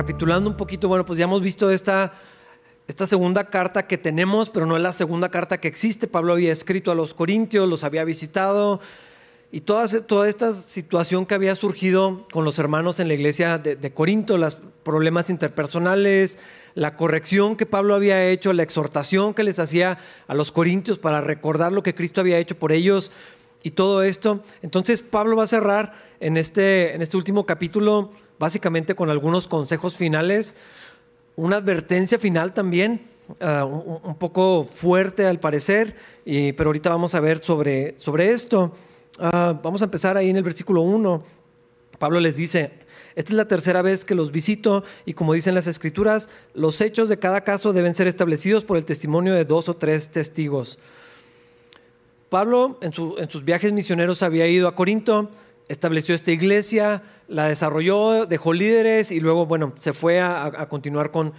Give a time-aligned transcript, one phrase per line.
[0.00, 2.14] recapitulando un poquito, bueno, pues ya hemos visto esta,
[2.88, 6.06] esta segunda carta que tenemos, pero no es la segunda carta que existe.
[6.06, 8.80] Pablo había escrito a los Corintios, los había visitado,
[9.52, 13.76] y toda, toda esta situación que había surgido con los hermanos en la iglesia de,
[13.76, 16.38] de, Corinto, los problemas interpersonales,
[16.74, 19.98] la corrección que Pablo había hecho, la exhortación que les hacía
[20.28, 23.12] a los corintios para recordar lo que Cristo había hecho por ellos
[23.62, 24.42] y todo esto.
[24.62, 29.98] Entonces Pablo va a cerrar en este, en este último capítulo básicamente con algunos consejos
[29.98, 30.56] finales,
[31.36, 33.02] una advertencia final también,
[33.38, 35.94] uh, un, poco fuerte al parecer,
[36.24, 38.72] y, pero ahorita vamos a ver sobre, sobre esto.
[39.18, 41.22] Uh, vamos a empezar ahí en el versículo 1.
[41.98, 42.72] Pablo les dice,
[43.14, 47.10] esta es la tercera vez que los visito y como dicen las escrituras, los hechos
[47.10, 50.78] de cada caso deben ser establecidos por el testimonio de dos o tres testigos.
[52.30, 55.30] Pablo en sus viajes misioneros había ido a Corinto,
[55.70, 61.32] estableció esta iglesia, la desarrolló, dejó líderes y luego, bueno, se fue a, continuar con,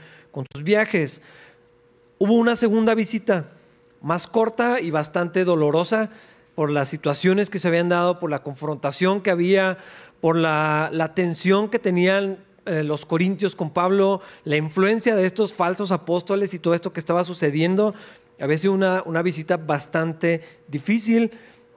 [0.53, 1.21] sus viajes.
[2.17, 3.49] Hubo una segunda visita,
[4.01, 6.09] más corta y bastante dolorosa
[6.55, 9.79] por las situaciones que se habían dado, por la confrontación que había,
[10.21, 15.91] por la, tensión que tenían eh, los corintios con Pablo, la influencia de estos falsos
[15.91, 17.93] apóstoles y todo esto que estaba sucediendo.
[18.39, 21.31] Había sido una visita bastante difícil.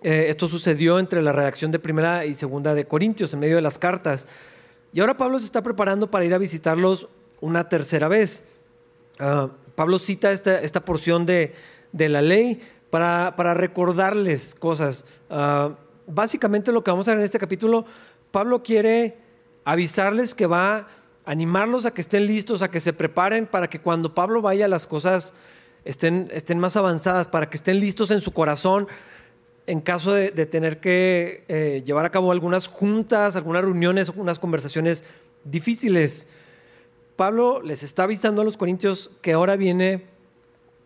[0.05, 3.63] Eh, esto sucedió entre la redacción de primera y segunda de Corintios, en medio de
[3.63, 4.29] las cartas.
[4.93, 7.09] Y ahora Pablo se está preparando para ir a visitarlos
[7.41, 8.45] una tercera vez.
[9.19, 11.55] Uh, Pablo cita esta, esta porción de,
[11.93, 12.61] de la ley
[12.91, 15.07] para, para recordarles cosas.
[15.31, 15.73] Uh,
[16.07, 17.87] básicamente lo que vamos a ver en este capítulo,
[18.31, 19.17] Pablo quiere
[19.65, 20.87] avisarles que va a
[21.25, 24.87] animarlos a que estén listos, a que se preparen para que cuando Pablo vaya las
[24.87, 25.33] cosas
[25.87, 28.87] estén, estén más avanzadas, para que estén listos en su corazón
[29.67, 35.05] en caso de, tener que eh, llevar a cabo algunas juntas, algunas reuniones, unas conversaciones
[35.45, 36.29] difíciles.
[37.17, 40.05] Pablo les está avisando a los corintios que ahora viene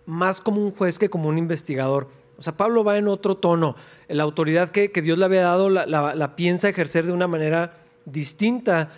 [0.07, 2.09] más como un juez que como un investigador.
[2.39, 3.75] O sea, Pablo va en otro tono.
[4.07, 7.75] La autoridad que, Dios le había dado la, piensa ejercer de una manera
[8.05, 8.91] distinta.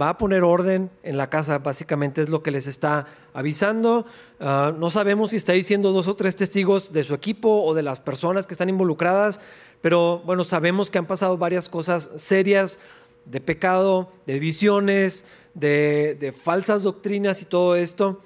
[0.00, 4.06] Va a poner orden en la casa, básicamente es lo que les está avisando.
[4.38, 7.82] Uh, no sabemos si está diciendo dos o tres testigos de su equipo o de
[7.82, 9.40] las personas que están involucradas,
[9.80, 12.78] pero bueno, sabemos que han pasado varias cosas serias
[13.24, 18.20] de pecado, de visiones, de, falsas doctrinas y todo esto.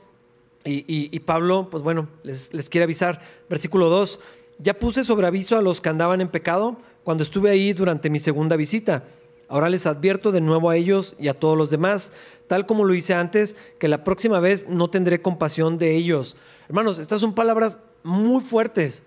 [0.64, 3.20] Y Pablo, pues bueno, les, les quiere avisar.
[3.48, 4.20] Versículo 2.
[4.58, 8.18] Ya puse sobre aviso a los que andaban en pecado cuando estuve ahí durante mi
[8.18, 9.04] segunda visita.
[9.52, 12.14] Ahora les advierto de nuevo a ellos y a todos los demás,
[12.46, 16.38] tal como lo hice antes, que la próxima vez no tendré compasión de ellos.
[16.68, 19.02] Hermanos, estas son palabras muy fuertes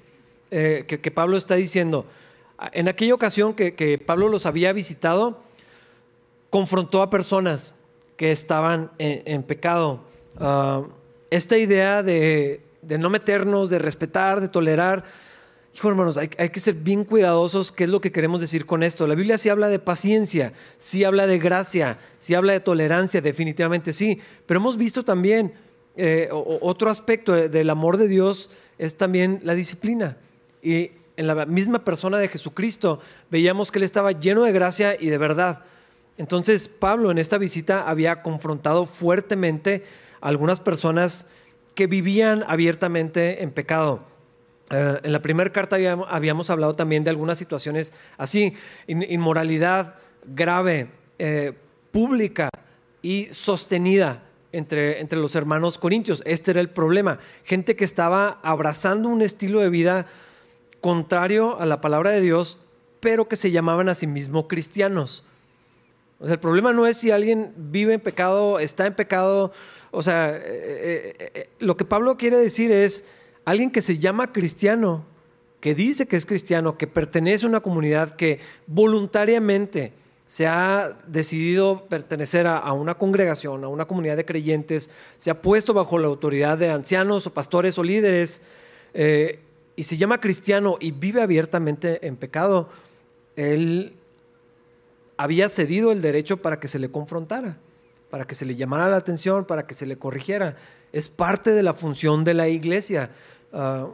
[0.51, 2.05] eh, que, Pablo está diciendo.
[2.73, 5.41] En aquella ocasión que, Pablo los había visitado,
[6.51, 7.73] confrontó a personas
[8.15, 10.01] que estaban en, pecado.
[10.39, 10.85] Uh,
[11.31, 15.05] esta idea de, de no meternos, de respetar, de tolerar,
[15.75, 19.07] Hijo, hermanos, hay, que ser bien cuidadosos qué es lo que queremos decir con esto.
[19.07, 23.91] La Biblia sí habla de paciencia, sí habla de gracia, sí habla de tolerancia, definitivamente
[23.91, 24.21] sí.
[24.45, 25.53] Pero hemos visto también
[25.97, 30.15] eh, otro aspecto del amor de Dios es también la disciplina.
[30.63, 35.07] Y en la misma persona de Jesucristo veíamos que él estaba lleno de gracia y
[35.07, 35.65] de verdad.
[36.17, 39.83] Entonces Pablo en esta visita había confrontado fuertemente
[40.21, 41.27] a algunas personas
[41.73, 44.14] que vivían abiertamente en pecado.
[44.71, 45.77] Uh, en la primera carta
[46.09, 48.55] habíamos, hablado también de algunas situaciones así,
[48.87, 49.95] in, inmoralidad
[50.25, 50.87] grave,
[51.19, 51.53] eh,
[51.91, 52.49] pública
[53.01, 56.23] y sostenida entre, entre los hermanos corintios.
[56.25, 57.19] Este era el problema.
[57.43, 60.07] Gente que estaba abrazando un estilo de vida
[60.81, 62.59] contrario a la palabra de Dios,
[62.99, 65.23] pero que se llamaban a sí mismos cristianos.
[66.19, 69.51] O sea, el problema no es si alguien vive en pecado, está en pecado.
[69.91, 73.07] O sea, eh, eh, eh, lo que Pablo quiere decir es
[73.45, 75.05] alguien que se llama cristiano,
[75.61, 79.93] que dice que es cristiano, que pertenece a una comunidad que voluntariamente
[80.27, 85.73] se ha decidido pertenecer a, una congregación, a una comunidad de creyentes, se ha puesto
[85.73, 88.41] bajo la autoridad de ancianos o pastores o líderes,
[88.93, 89.39] eh,
[89.75, 92.69] y se llama cristiano y vive abiertamente en pecado,
[93.35, 93.93] él
[95.17, 97.57] había cedido el derecho para que se le confrontara,
[98.09, 100.57] para que se le llamara la atención, para que se le corrigiera.
[100.91, 103.11] Es parte de la función de la iglesia.
[103.55, 103.93] Uh,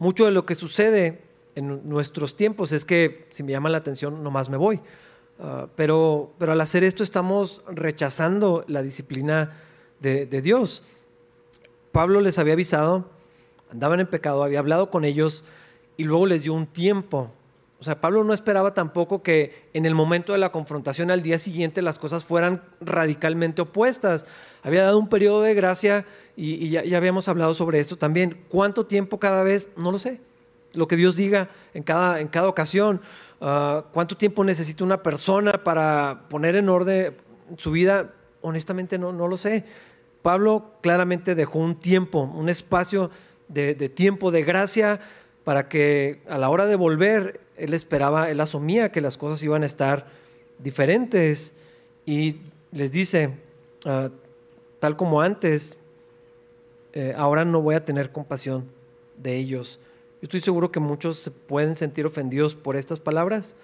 [0.00, 1.20] mucho de lo que sucede
[1.54, 4.80] en nuestros tiempos es que si me llama la atención, nomás me voy.
[5.38, 9.56] Uh, pero, pero al hacer esto estamos rechazando la disciplina
[10.00, 10.82] de, de, Dios.
[11.92, 13.08] Pablo les había avisado,
[13.70, 15.44] andaban en pecado, había hablado con ellos
[15.96, 17.30] y luego les dio un tiempo
[17.78, 21.38] O sea, Pablo no esperaba tampoco que en el momento de la confrontación al día
[21.38, 24.26] siguiente las cosas fueran radicalmente opuestas.
[24.62, 28.44] Había dado un periodo de gracia y, ya, habíamos hablado sobre esto también.
[28.48, 29.68] ¿Cuánto tiempo cada vez?
[29.76, 30.20] No lo sé.
[30.74, 33.00] Lo que Dios diga en cada, en cada ocasión.
[33.40, 37.16] Ah, ¿Cuánto tiempo necesita una persona para poner en orden
[37.56, 38.14] su vida?
[38.42, 39.64] Honestamente no, no lo sé.
[40.22, 43.10] Pablo claramente dejó un tiempo, un espacio
[43.48, 45.00] de, tiempo de gracia
[45.44, 49.62] para que a la hora de volver él esperaba, él asumía que las cosas iban
[49.62, 50.06] a estar
[50.58, 51.56] diferentes
[52.06, 52.36] y
[52.72, 53.36] les dice,
[53.86, 54.10] ah,
[54.80, 55.78] tal como antes,
[56.92, 58.64] eh, ahora no voy a tener compasión
[59.16, 59.78] de ellos.
[60.20, 63.56] Yo estoy seguro que muchos se pueden sentir ofendidos por estas palabras.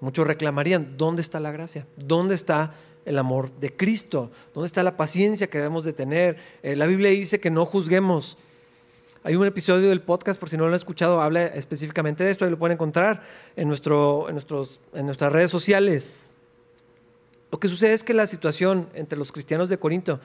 [0.00, 1.86] Muchos reclamarían, ¿dónde está la gracia?
[1.96, 4.30] ¿Dónde está el amor de Cristo?
[4.54, 6.36] ¿Dónde está la paciencia que debemos de tener?
[6.62, 8.38] Eh, la Biblia dice que no juzguemos
[9.26, 12.44] hay un episodio del podcast, por si no lo han escuchado, habla específicamente de esto,
[12.44, 13.24] ahí lo pueden encontrar
[13.56, 16.12] en, nuestro, en, nuestras redes sociales.
[17.50, 20.20] Lo que sucede es que la situación entre los cristianos de Corinto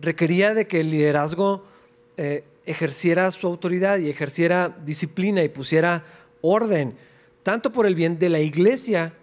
[0.00, 1.64] requería de que el liderazgo
[2.16, 6.04] eh, ejerciera su autoridad y ejerciera disciplina y pusiera
[6.40, 6.96] orden,
[7.42, 9.14] tanto por el bien de la iglesia,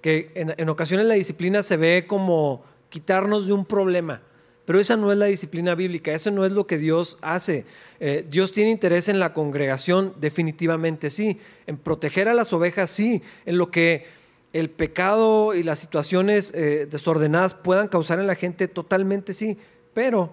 [0.00, 4.22] que en ocasiones la disciplina se ve como quitarnos de un problema
[4.68, 7.64] pero esa no es la disciplina bíblica, eso no es lo que Dios hace.
[8.00, 13.22] Eh, Dios tiene interés en la congregación, definitivamente sí, en proteger a las ovejas, sí,
[13.46, 14.04] en lo que
[14.52, 19.58] el pecado y las situaciones eh, desordenadas puedan causar en la gente, totalmente sí,
[19.92, 20.32] pero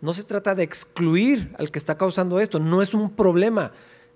[0.00, 3.72] no se trata de excluir al que está causando esto, no es un problema,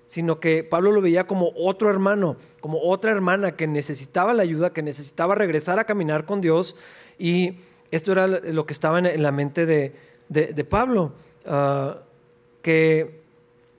[0.06, 4.72] sino que Pablo lo veía como otro hermano, como otra hermana que necesitaba la ayuda,
[4.72, 6.76] que necesitaba regresar a caminar con Dios.
[7.18, 7.56] Y
[7.90, 11.14] esto era lo que estaba en la mente de, Pablo,
[11.46, 12.02] ah,
[12.62, 13.22] que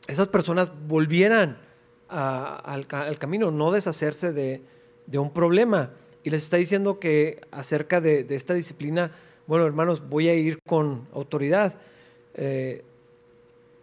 [0.08, 1.58] esas personas volvieran
[2.10, 2.88] al,
[3.20, 4.62] camino, no deshacerse de,
[5.12, 5.92] un problema.
[6.24, 9.12] Y les está diciendo que acerca de, esta disciplina,
[9.48, 11.76] bueno, hermanos, voy a ir con autoridad.
[12.36, 12.84] Eh,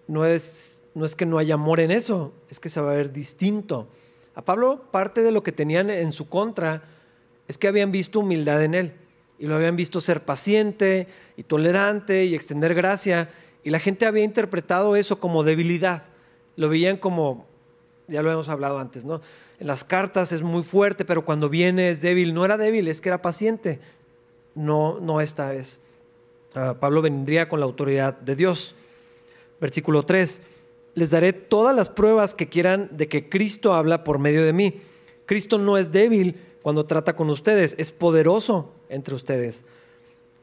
[0.09, 2.97] no, es, no es que no haya amor en eso, es que se va a
[2.97, 3.89] ver distinto.
[4.35, 6.83] A Pablo parte de lo que tenían en su contra
[7.47, 8.93] es que habían visto humildad en él
[9.41, 13.31] y lo habían visto ser paciente y tolerante y extender gracia,
[13.65, 16.03] y la gente había interpretado eso como debilidad.
[16.57, 17.47] Lo veían como,
[18.07, 19.23] ya lo hemos hablado antes, ¿no?
[19.61, 22.33] En las cartas es muy fuerte, pero cuando viene es débil.
[22.33, 23.79] No era débil, es que era paciente.
[24.55, 25.83] No, no esta vez.
[26.55, 28.75] Ah, Pablo vendría con la autoridad de Dios.
[29.61, 30.41] Versículo 3.
[30.95, 34.81] Les daré todas las pruebas que quieran de que Cristo habla por medio de mí.
[35.27, 39.65] Cristo no es débil, cuando trata con ustedes, es poderoso entre ustedes.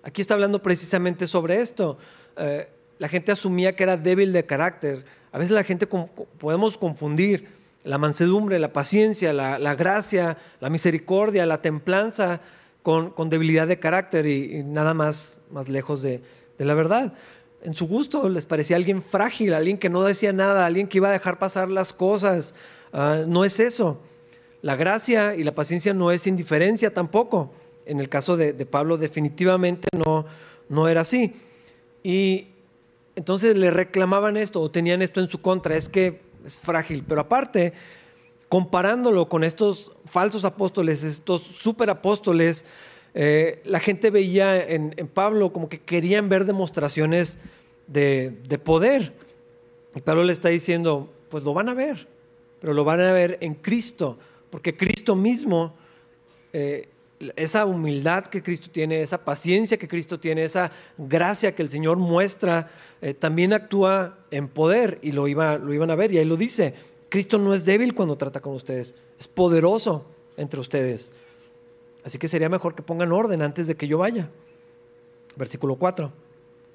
[0.03, 1.97] Aquí está hablando precisamente sobre esto.
[2.37, 5.03] Eh, la gente asumía que era débil de carácter.
[5.31, 7.56] A veces la gente podemos confundir
[7.87, 12.41] la mansedumbre, la paciencia, la, gracia, la misericordia, la templanza
[12.83, 16.21] con, debilidad de carácter y, nada más, más lejos de,
[16.57, 17.13] la verdad.
[17.63, 21.09] En su gusto les parecía alguien frágil, alguien que no decía nada, alguien que iba
[21.09, 22.55] a dejar pasar las cosas.
[22.93, 23.99] Ah, no es eso.
[24.61, 27.51] La gracia y la paciencia no es indiferencia tampoco.
[27.85, 30.25] En el caso de, Pablo definitivamente no,
[30.69, 31.33] no era así.
[32.03, 32.49] Y
[33.15, 37.03] entonces le reclamaban esto o tenían esto en su contra, es que es frágil.
[37.07, 37.73] Pero aparte,
[38.49, 42.65] comparándolo con estos falsos apóstoles, estos superapóstoles,
[43.13, 47.37] eh, la gente veía en, Pablo como que querían ver demostraciones
[47.85, 49.13] de, de poder.
[49.95, 52.07] Y Pablo le está diciendo, pues lo van a ver,
[52.59, 54.17] pero lo van a ver en Cristo
[54.49, 55.75] porque Cristo mismo,
[56.53, 56.87] eh,
[57.35, 61.97] esa humildad que Cristo tiene, esa paciencia que Cristo tiene, esa gracia que el Señor
[61.97, 62.69] muestra,
[63.01, 66.11] eh, también actúa en poder y lo, iba, lo iban a ver.
[66.11, 66.73] Y ahí lo dice,
[67.09, 70.05] Cristo no es débil cuando trata con ustedes, es poderoso
[70.37, 71.11] entre ustedes.
[72.03, 74.29] Así que sería mejor que pongan orden antes de que yo vaya.
[75.35, 76.11] Versículo 4.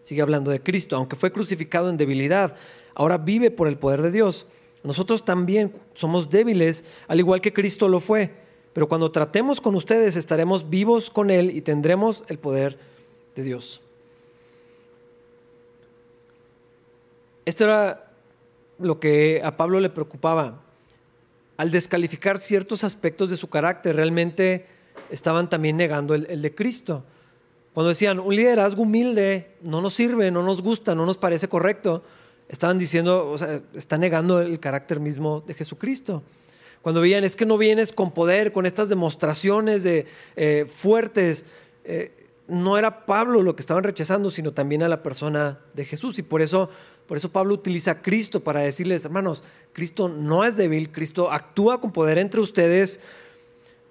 [0.02, 2.56] Sigue hablando de Cristo, aunque fue crucificado en debilidad,
[2.94, 4.46] ahora vive por el poder de Dios.
[4.82, 8.41] Nosotros también somos débiles, al igual que Cristo lo fue,
[8.72, 12.78] pero cuando tratemos con ustedes estaremos vivos con Él y tendremos el poder
[13.34, 13.80] de Dios.
[17.44, 18.12] Esto era
[18.78, 20.60] lo que a Pablo le preocupaba.
[21.56, 24.66] Al descalificar ciertos aspectos de su carácter, realmente
[25.10, 27.04] estaban también negando el, de Cristo.
[27.74, 32.02] Cuando decían, un liderazgo humilde no nos sirve, no nos gusta, no nos parece correcto,
[32.48, 36.22] estaban diciendo, o sea, está negando el carácter mismo de Jesucristo.
[36.82, 41.46] Cuando veían, es que no vienes con poder, con estas demostraciones de, eh, fuertes,
[41.84, 42.12] eh,
[42.48, 46.18] no era Pablo lo que estaban rechazando, sino también a la persona de Jesús.
[46.18, 46.68] Y por eso
[47.06, 51.80] Por eso Pablo utiliza a Cristo para decirles, hermanos, Cristo no es débil, Cristo actúa
[51.80, 53.00] con poder entre ustedes,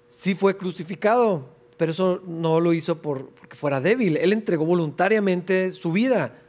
[0.08, 1.46] sí fue crucificado,
[1.76, 6.40] pero eso no lo hizo por, porque fuera débil, Él entregó voluntariamente su vida.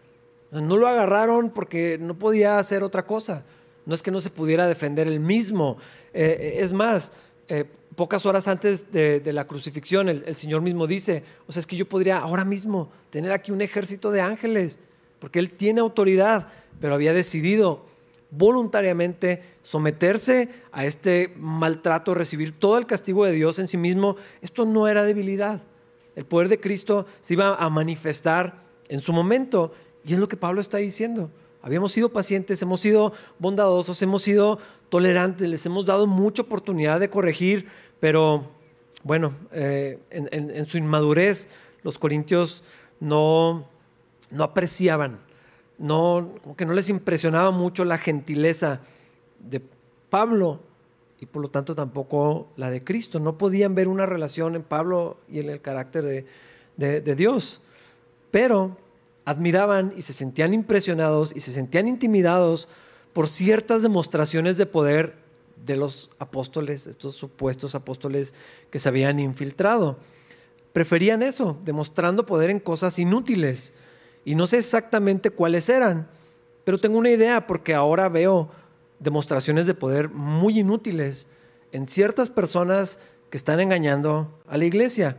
[0.52, 3.44] No lo agarraron porque no podía hacer otra cosa.
[3.86, 5.78] No es que no se pudiera defender él mismo.
[6.14, 7.12] Eh, es más,
[7.48, 11.76] eh, pocas horas antes de, la crucifixión, el, Señor mismo dice, o sea, es que
[11.76, 14.80] yo podría ahora mismo tener aquí un ejército de ángeles,
[15.20, 16.48] porque Él tiene autoridad,
[16.80, 17.86] pero había decidido
[18.32, 24.16] voluntariamente someterse a este maltrato, recibir todo el castigo de Dios en sí mismo.
[24.42, 25.62] Esto no era debilidad.
[26.16, 29.72] El poder de Cristo se iba a manifestar en su momento,
[30.04, 31.30] y es lo que Pablo está diciendo.
[31.64, 37.10] Habíamos sido pacientes, hemos sido bondadosos, hemos sido tolerantes, les hemos dado mucha oportunidad de
[37.10, 37.70] corregir,
[38.02, 38.52] pero
[39.04, 41.50] bueno, eh, en, su inmadurez
[41.82, 42.66] los corintios
[43.00, 43.66] no,
[44.30, 45.22] no apreciaban,
[45.78, 48.82] no, como que no les impresionaba mucho la gentileza
[49.40, 49.62] de
[50.10, 50.60] Pablo
[51.22, 53.22] y por lo tanto tampoco la de Cristo.
[53.22, 56.26] No podían ver una relación en Pablo y en el carácter
[56.76, 57.62] de, de Dios.
[58.32, 58.83] Pero
[59.26, 62.68] admiraban y se sentían impresionados y se sentían intimidados
[63.14, 65.16] por ciertas demostraciones de poder
[65.66, 68.36] de los apóstoles, estos supuestos apóstoles
[68.70, 69.98] que se habían infiltrado.
[70.74, 73.74] Preferían eso, demostrando poder en cosas inútiles.
[74.26, 76.08] Y no sé exactamente cuáles eran,
[76.64, 78.50] pero tengo una idea porque ahora veo
[79.00, 81.28] demostraciones de poder muy inútiles
[81.72, 83.00] en ciertas personas
[83.30, 85.18] que están engañando a la iglesia,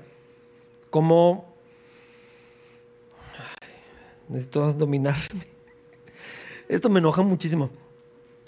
[0.91, 1.54] como
[4.29, 5.47] necesito dominarme.
[6.69, 7.71] Esto me enoja muchísimo.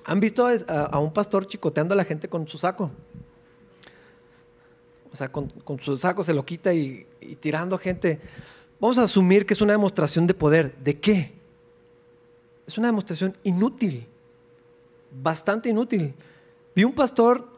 [0.05, 2.91] ¿Han visto a, un pastor chicoteando a la gente con su saco?
[5.13, 7.07] O sea, con, su saco se lo quita y,
[7.41, 8.21] tirando a gente.
[8.81, 10.77] Vamos a asumir que es una demostración de poder.
[10.77, 11.33] ¿De qué?
[12.67, 14.07] Es una demostración inútil.
[15.11, 16.15] Bastante inútil.
[16.75, 17.49] Vi un pastor,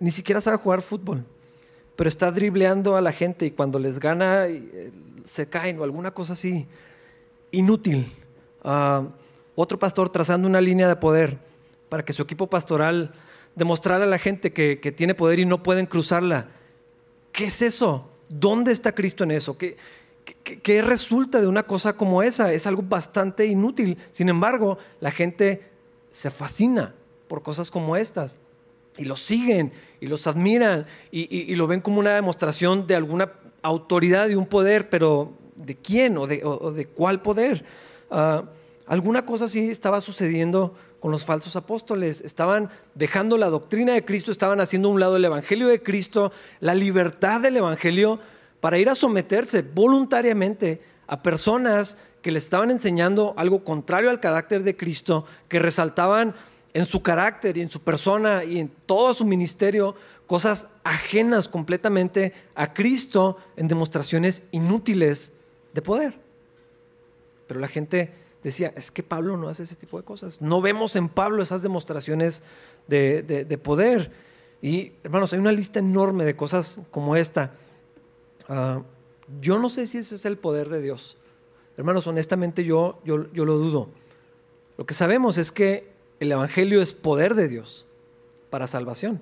[0.00, 1.24] ni siquiera sabe jugar fútbol,
[1.94, 4.90] pero está dribleando a la gente y cuando les gana eh,
[5.24, 6.66] se caen o alguna cosa así
[7.52, 8.12] inútil.
[8.64, 9.06] Ah,
[9.54, 11.38] otro pastor trazando una línea de poder
[11.88, 13.12] para que su equipo pastoral
[13.54, 16.48] demostrara a la gente que, tiene poder y no pueden cruzarla.
[17.30, 18.10] ¿Qué es eso?
[18.28, 19.56] ¿Dónde está Cristo en eso?
[19.56, 19.76] ¿Qué,
[20.42, 22.52] qué resulta de una cosa como esa?
[22.52, 23.98] Es algo bastante inútil.
[24.10, 25.70] Sin embargo, la gente
[26.10, 26.94] se fascina
[27.28, 28.38] por cosas como estas
[28.96, 33.32] y los siguen y los admiran y, lo ven como una demostración de alguna
[33.62, 35.32] autoridad y un poder, pero
[35.64, 37.64] de quién o de, cuál poder.
[38.10, 38.44] Ah,
[38.86, 42.20] alguna cosa sí estaba sucediendo con los falsos apóstoles.
[42.20, 46.74] Estaban dejando la doctrina de Cristo, estaban haciendo un lado el Evangelio de Cristo, la
[46.74, 48.20] libertad del Evangelio,
[48.60, 54.62] para ir a someterse voluntariamente a personas que le estaban enseñando algo contrario al carácter
[54.62, 56.34] de Cristo, que resaltaban
[56.72, 59.94] en su carácter y en su persona y en todo su ministerio
[60.26, 65.32] cosas ajenas completamente a Cristo en demostraciones inútiles
[65.72, 66.14] de poder.
[67.46, 68.12] Pero la gente
[68.42, 70.40] decía, es que Pablo no hace ese tipo de cosas.
[70.40, 72.42] No vemos en Pablo esas demostraciones
[72.88, 74.10] de, poder.
[74.60, 77.52] Y hermanos, hay una lista enorme de cosas como esta.
[78.48, 78.82] Ah,
[79.40, 81.16] yo no sé si ese es el poder de Dios.
[81.76, 83.88] Hermanos, honestamente yo, yo, yo lo dudo.
[84.76, 87.86] Lo que sabemos es que el Evangelio es poder de Dios
[88.50, 89.20] para salvación.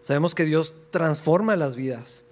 [0.00, 2.24] Sabemos que Dios transforma las vidas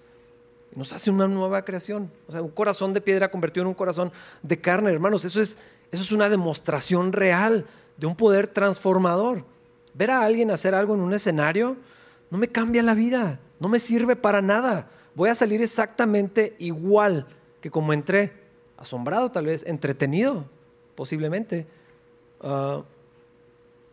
[0.75, 2.11] nos hace una nueva creación.
[2.29, 5.25] O sea, un corazón de piedra convertido en un corazón de carne, hermanos.
[5.25, 5.59] Eso es,
[5.91, 9.45] eso es una demostración real de un poder transformador.
[9.95, 11.77] Ver a alguien hacer algo en un escenario
[12.31, 14.91] no me cambia la vida, no me sirve para nada.
[15.15, 17.27] Voy a salir exactamente igual
[17.61, 18.33] que como entré,
[18.77, 20.45] asombrado tal vez, entretenido
[20.95, 21.67] posiblemente.
[22.43, 22.83] Ah,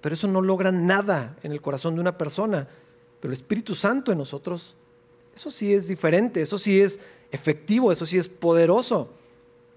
[0.01, 2.67] pero eso no logra nada en el corazón de una persona.
[3.21, 4.75] Pero el Espíritu Santo en nosotros
[5.35, 9.09] eso sí es diferente, eso sí es efectivo, eso sí es poderoso.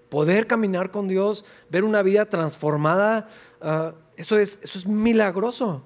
[0.09, 3.29] Poder caminar con Dios, ver una vida transformada,
[3.61, 5.83] ah, eso, es, eso es milagroso.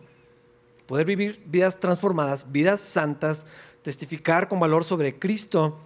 [0.86, 3.48] Poder vivir vidas transformadas, vidas santas,
[3.82, 5.80] testificar con valor sobre Cristo.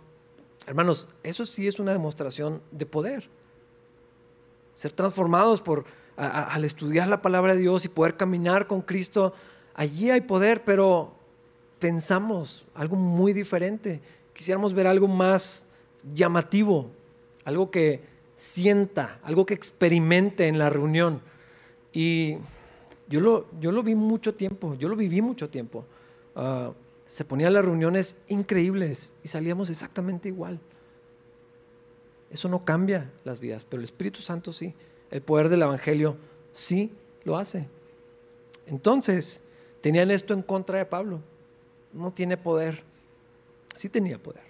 [0.67, 3.29] Hermanos, eso sí es una demostración de poder.
[4.73, 5.85] Ser transformados por,
[6.17, 9.33] al estudiar la palabra de Dios y poder caminar con Cristo,
[9.75, 11.14] allí hay poder, pero
[11.85, 14.01] pensamos algo muy diferente.
[14.33, 15.67] Quisiéramos ver algo más
[16.15, 16.89] llamativo,
[17.43, 18.01] algo que
[18.35, 21.21] sienta, algo que experimente en la reunión.
[21.93, 22.37] Y
[23.07, 25.85] yo lo, yo lo vi mucho tiempo, yo lo viví mucho tiempo.
[26.35, 26.71] Ah,
[27.05, 30.59] se ponían las reuniones increíbles y salíamos exactamente igual.
[32.31, 34.73] Eso no cambia las vidas, pero el Espíritu Santo sí,
[35.11, 36.17] el poder del Evangelio
[36.51, 36.91] sí
[37.25, 37.67] lo hace.
[38.65, 39.43] Entonces,
[39.81, 41.21] tenían esto en contra de Pablo.
[41.95, 42.83] No tiene poder.
[43.73, 44.43] Sí tenía poder.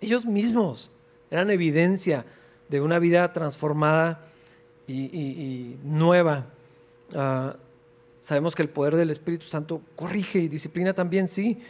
[0.00, 0.90] Ellos mismos
[1.30, 2.24] eran evidencia
[2.68, 4.26] de una vida transformada
[4.86, 6.46] y, nueva.
[7.14, 7.56] Ah,
[8.20, 11.60] sabemos que el poder del Espíritu Santo corrige y disciplina también, sí.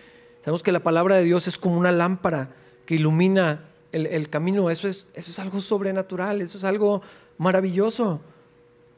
[0.43, 2.51] Sabemos que la palabra de Dios es como una lámpara
[2.87, 4.71] que ilumina el, camino.
[4.71, 7.03] Eso es, eso es algo sobrenatural, eso es algo
[7.39, 8.21] maravilloso.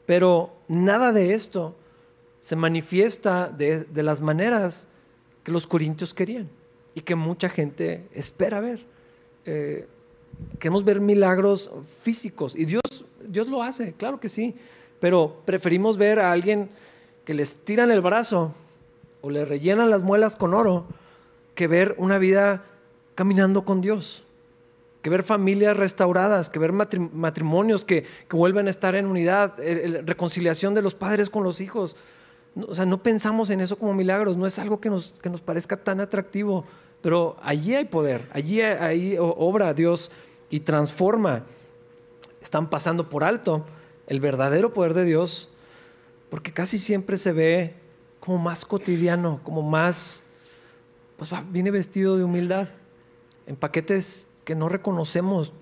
[0.05, 1.75] Pero nada de esto
[2.39, 4.87] se manifiesta de, las maneras
[5.47, 6.49] que los corintios querían
[6.93, 8.81] y que mucha gente espera ver.
[9.45, 9.87] Eh,
[10.59, 14.55] queremos ver milagros físicos y Dios, Dios lo hace, claro que sí,
[14.99, 16.69] pero preferimos ver a alguien
[17.23, 18.53] que les tiran el brazo
[19.21, 20.85] o le rellenan las muelas con oro
[21.55, 22.65] que ver una vida
[23.15, 24.25] caminando con Dios,
[25.01, 29.53] que ver familias restauradas, que ver matrimonios que, vuelven a estar en unidad,
[30.05, 31.95] reconciliación de los padres con los hijos.
[32.67, 35.41] O sea, no pensamos en eso como milagros, no es algo que nos, que nos
[35.41, 36.65] parezca tan atractivo,
[37.01, 40.11] pero allí hay poder, allí hay, obra Dios
[40.49, 41.43] y transforma.
[42.41, 43.65] Están pasando por alto
[44.07, 45.49] el verdadero poder de Dios,
[46.29, 47.75] porque casi siempre se ve
[48.19, 50.23] como más cotidiano, como más,
[51.17, 52.67] pues viene vestido de humildad,
[53.45, 55.53] en paquetes que no reconocemos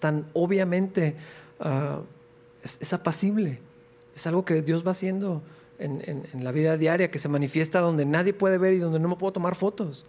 [0.00, 1.16] tan obviamente,
[1.60, 2.00] ah,
[2.62, 3.60] es, apacible,
[4.14, 5.42] es algo que Dios va haciendo
[5.78, 9.16] en, la vida diaria, que se manifiesta donde nadie puede ver y donde no me
[9.16, 10.06] puedo tomar fotos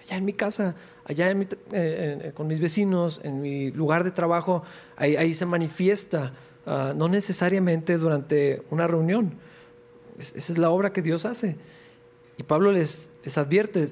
[0.00, 0.74] allá en mi casa,
[1.04, 4.62] allá eh, eh, con mis vecinos, en mi lugar de trabajo,
[4.96, 6.32] ahí, se manifiesta,
[6.66, 9.34] ah, no necesariamente durante una reunión.
[10.18, 11.56] esa es la obra que Dios hace.
[12.36, 13.86] Y Pablo les, les advierte,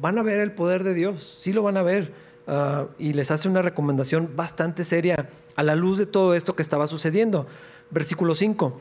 [0.00, 2.12] van a ver el poder de Dios, sí lo van a ver.
[2.46, 6.62] Ah, y les hace una recomendación bastante seria a la luz de todo esto que
[6.62, 7.46] estaba sucediendo.
[7.90, 8.80] Versículo 5.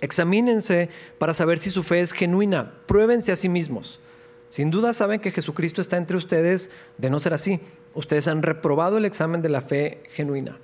[0.00, 2.74] Examínense para saber si su fe es genuina.
[2.86, 4.00] Pruébense a sí mismos.
[4.48, 7.60] Sin duda saben que Jesucristo está entre ustedes, de no ser así.
[7.94, 10.58] Ustedes han reprobado el examen de la fe genuina.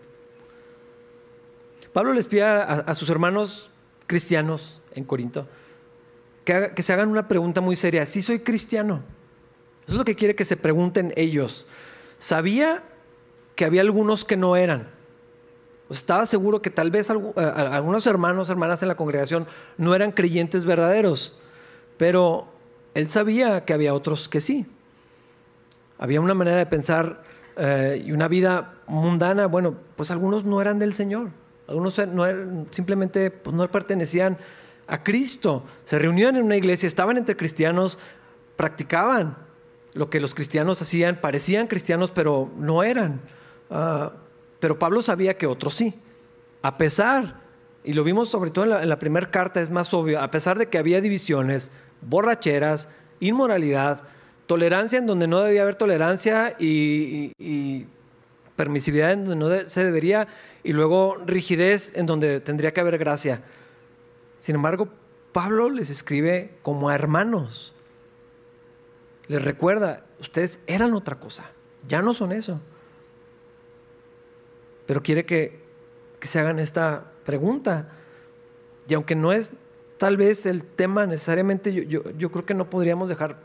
[1.93, 3.71] Pablo les pide a, sus hermanos
[4.07, 5.49] cristianos en Corinto
[6.45, 8.07] que, que se hagan una pregunta muy seria.
[8.07, 9.03] ¿Sí soy cristiano?
[9.85, 11.67] Eso es lo que quiere que se pregunten ellos.
[12.19, 12.85] Sabía
[13.57, 14.89] que había algunos que no eran.
[15.91, 21.39] Estaba seguro que tal vez algunos hermanos, hermanas en la congregación no eran creyentes verdaderos,
[21.97, 22.47] pero
[22.95, 24.67] él sabía que había otros que sí.
[25.99, 27.23] Había una manera de pensar
[27.57, 29.47] eh, y una vida mundana.
[29.47, 31.31] Bueno, pues algunos no eran del Señor.
[31.67, 32.25] Algunos no
[32.71, 34.39] simplemente pues no pertenecían
[34.87, 35.65] a Cristo.
[35.85, 37.99] Se reunían en una iglesia, estaban entre cristianos,
[38.57, 39.37] practicaban
[39.93, 43.21] lo que los cristianos hacían, parecían cristianos, pero no eran.
[43.71, 44.13] Ah,
[44.61, 45.95] pero Pablo sabía que otros sí.
[46.63, 47.41] A pesar,
[47.83, 50.69] y lo vimos sobre todo en la, primera carta, es más obvio, a pesar de
[50.69, 54.03] que había divisiones, borracheras, inmoralidad,
[54.47, 57.87] tolerancia en donde no debía haber tolerancia y,
[58.57, 60.29] permisividad en donde no se debería,
[60.63, 63.43] y luego rigidez en donde tendría que haber gracia.
[64.37, 64.91] Sin embargo,
[65.33, 67.73] Pablo les escribe como a hermanos.
[69.29, 71.51] Les recuerda, ustedes eran otra cosa,
[71.89, 72.61] ya no son eso.
[74.91, 75.57] Pero quiere que,
[76.19, 77.87] que se hagan esta pregunta.
[78.89, 79.53] Y aunque no es
[79.99, 83.37] tal vez el tema necesariamente, yo, yo, creo que no podríamos dejar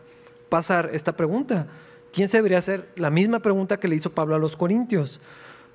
[0.49, 1.67] pasar esta pregunta.
[2.11, 5.21] ¿Quién se debería hacer la misma pregunta que le hizo Pablo a los Corintios?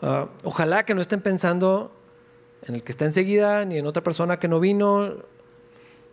[0.02, 1.92] Ah, ojalá que no estén pensando
[2.66, 5.18] en el que está enseguida ni en otra persona que no vino.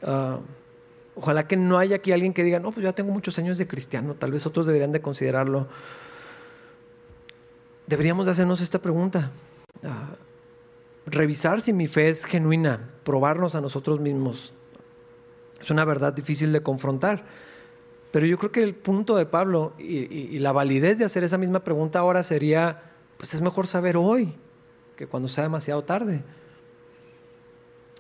[0.04, 0.38] Ah,
[1.16, 3.68] ojalá que no haya aquí alguien que diga, no, pues ya tengo muchos años de
[3.68, 5.68] cristiano, tal vez otros deberían de considerarlo.
[7.88, 9.32] Deberíamos de hacernos esta pregunta.
[9.84, 10.10] Ah,
[11.06, 14.54] revisar si mi fe es genuina, probarnos a nosotros mismos.
[15.62, 17.24] Es una verdad difícil de confrontar.
[18.12, 21.64] Pero yo creo que el punto de Pablo y, la validez de hacer esa misma
[21.64, 22.84] pregunta ahora sería,
[23.18, 24.34] pues es mejor saber hoy
[24.96, 26.24] que cuando sea demasiado tarde.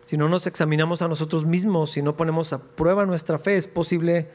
[0.06, 3.68] Si no nos examinamos a nosotros mismos, si no ponemos a prueba nuestra fe, es
[3.68, 4.30] posible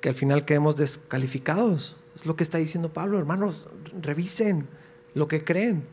[0.00, 1.96] que al final quedemos descalificados.
[2.14, 3.68] Es lo que está diciendo Pablo, hermanos,
[4.00, 4.68] revisen
[5.14, 5.86] lo que creen.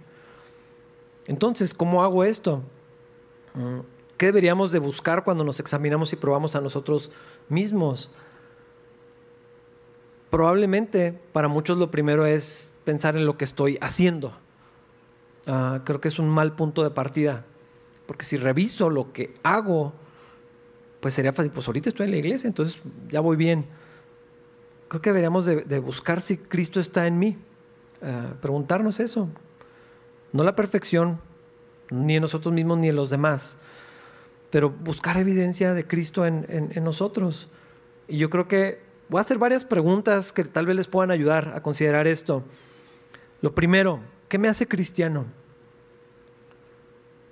[1.27, 2.63] Entonces, ¿cómo hago esto?
[3.53, 3.79] Mm.
[4.17, 7.12] ¿Qué deberíamos de buscar cuando nos examinamos y probamos a nosotros
[7.47, 8.12] mismos?
[10.29, 14.34] Probablemente para muchos lo primero es pensar en lo que estoy haciendo.
[15.47, 17.45] Ah, creo que es un mal punto de partida,
[18.05, 19.93] porque si reviso lo que hago,
[20.99, 23.65] pues sería fácil, pues ahorita estoy en la iglesia, entonces ya voy bien.
[24.89, 27.38] Creo que deberíamos de, buscar si Cristo está en mí,
[28.02, 29.30] ah, preguntarnos eso,
[30.34, 31.21] no la perfección,
[31.91, 33.58] ni en nosotros mismos ni en los demás,
[34.49, 37.49] pero buscar evidencia de Cristo en, nosotros.
[38.08, 41.54] Y yo creo que voy a hacer varias preguntas que tal vez les puedan ayudar
[41.56, 42.43] a considerar esto.
[43.41, 45.28] Lo primero, ¿qué me hace cristiano?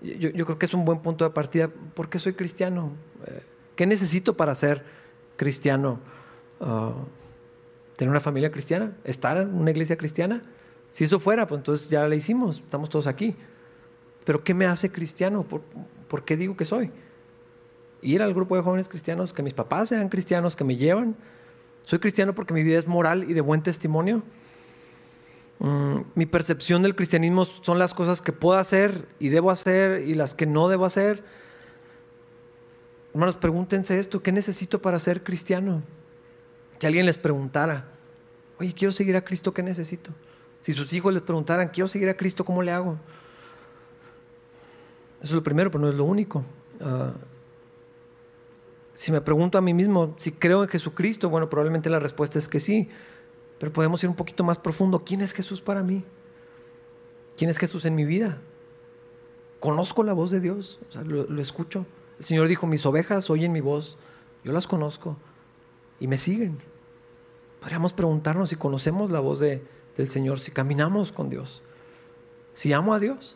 [0.02, 1.70] Yo, creo que es un buen punto de partida.
[1.70, 2.92] ¿Por qué soy cristiano?
[3.26, 3.44] Eh,
[3.76, 4.86] ¿Qué necesito para ser
[5.38, 6.00] cristiano?
[6.62, 6.94] Ah,
[7.98, 8.94] ¿Tener una familia cristiana?
[9.04, 10.44] ¿Estar en una iglesia cristiana?
[10.92, 13.36] Si eso fuera, pues entonces ya la hicimos, estamos todos aquí.
[14.24, 15.44] Pero ¿qué me hace cristiano?
[15.44, 15.62] ¿Por,
[16.08, 16.92] ¿Por, qué digo que soy?
[18.04, 21.16] Ir al grupo de jóvenes cristianos, que mis papás sean cristianos, que me llevan.
[21.86, 24.22] ¿Soy cristiano porque mi vida es moral y de buen testimonio?
[25.60, 30.14] Mm, mi percepción del cristianismo son las cosas que puedo hacer y debo hacer y
[30.14, 31.24] las que no debo hacer.
[33.14, 35.82] Hermanos, pregúntense esto, ¿qué necesito para ser cristiano?
[36.80, 37.86] Si alguien les preguntara,
[38.60, 40.12] oye, quiero seguir a Cristo, ¿qué necesito?
[40.62, 42.98] Si sus hijos les preguntaran, quiero seguir a Cristo, ¿cómo le hago?
[45.18, 46.44] Eso es lo primero, pero no es lo único.
[46.82, 47.14] Ah,
[48.94, 52.48] si me pregunto a mí mismo si creo en Jesucristo, bueno, probablemente la respuesta es
[52.48, 52.90] que sí.
[53.60, 55.04] Pero podemos ir un poquito más profundo.
[55.04, 56.04] ¿Quién es Jesús para mí?
[57.38, 58.40] ¿Quién es Jesús en mi vida?
[59.60, 61.86] Conozco la voz de Dios, lo, escucho.
[62.20, 63.98] El Señor dijo, mis ovejas oyen mi voz,
[64.44, 65.18] yo las conozco
[66.00, 66.60] y me siguen.
[67.60, 69.64] Podríamos preguntarnos si conocemos la voz de,
[69.96, 71.62] del Señor, si caminamos con Dios,
[72.54, 73.36] si amo a Dios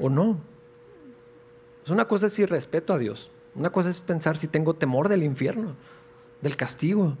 [0.00, 0.38] o no.
[1.84, 5.08] Es una cosa es si respeto a Dios, una cosa es pensar si tengo temor
[5.08, 5.74] del infierno
[6.40, 7.16] del castigo,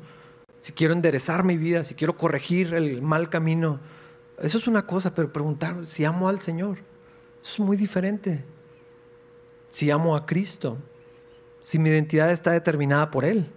[0.60, 3.80] si quiero enderezar mi vida, si quiero corregir el mal camino.
[4.38, 6.78] Eso es una cosa, pero preguntar si amo al Señor,
[7.42, 8.44] es muy diferente.
[9.68, 10.78] Si amo a Cristo,
[11.68, 13.50] si mi identidad está determinada por Él,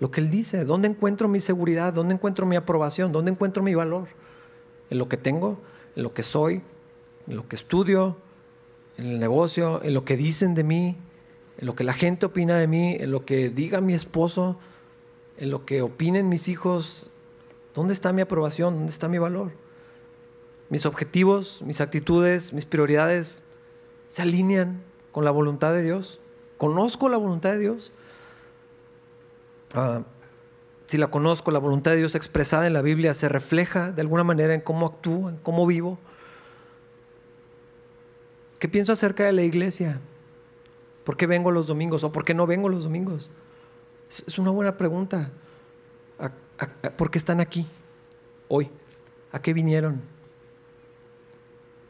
[0.00, 1.94] lo que Él dice, ¿dónde encuentro mi seguridad?
[1.94, 3.10] ¿Dónde encuentro mi aprobación?
[3.10, 4.08] ¿Dónde encuentro mi valor?
[4.90, 5.58] ¿En lo que tengo?
[5.96, 6.60] ¿En lo que soy?
[7.26, 8.18] ¿En lo que estudio?
[8.98, 9.82] ¿En el negocio?
[9.82, 10.96] ¿En lo que dicen de mí?
[11.56, 12.96] ¿En lo que la gente opina de mí?
[13.00, 14.58] ¿En lo que diga mi esposo?
[15.38, 17.08] en lo que opinen mis hijos,
[17.74, 18.74] ¿dónde está mi aprobación?
[18.74, 19.52] ¿Dónde está mi valor?
[20.68, 23.42] Mis objetivos, mis actitudes, mis prioridades
[24.08, 24.82] se alinean
[25.12, 26.20] con la voluntad de Dios.
[26.58, 27.92] ¿Conozco la voluntad de Dios?
[29.74, 30.02] Ah,
[30.86, 34.24] si la conozco, la voluntad de Dios expresada en la Biblia se refleja de alguna
[34.24, 35.98] manera en cómo actúo, en cómo vivo.
[38.58, 40.00] ¿Qué pienso acerca de la iglesia?
[41.04, 43.30] ¿Por qué vengo los domingos o por qué no vengo los domingos?
[44.08, 45.30] Es una buena pregunta.
[46.96, 47.66] ¿Por qué están aquí
[48.48, 48.70] hoy?
[49.30, 50.00] ¿A qué vinieron?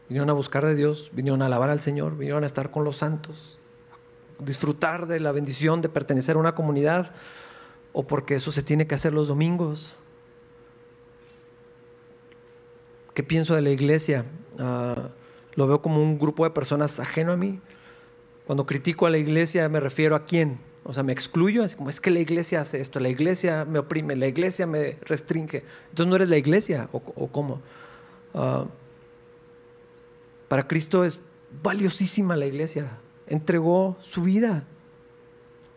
[0.08, 2.96] Vinieron a buscar de Dios, vinieron a alabar al Señor, vinieron a estar con los
[2.96, 3.57] santos,
[4.38, 7.12] disfrutar de la bendición de pertenecer a una comunidad,
[7.92, 9.94] o porque eso se tiene que hacer los domingos.
[13.14, 14.24] ¿Qué pienso de la iglesia?
[14.58, 15.08] Ah,
[15.54, 17.60] ¿Lo veo como un grupo de personas ajeno a mí?
[18.46, 20.60] Cuando critico a la iglesia me refiero a quién?
[20.84, 23.78] O sea, me excluyo, así como es que la iglesia hace esto, la iglesia me
[23.78, 25.64] oprime, la iglesia me restringe.
[25.90, 27.60] Entonces no eres la iglesia, o, cómo.
[28.34, 28.66] Ah,
[30.48, 31.18] para Cristo es
[31.62, 32.98] valiosísima la iglesia.
[33.28, 34.64] Entregó su vida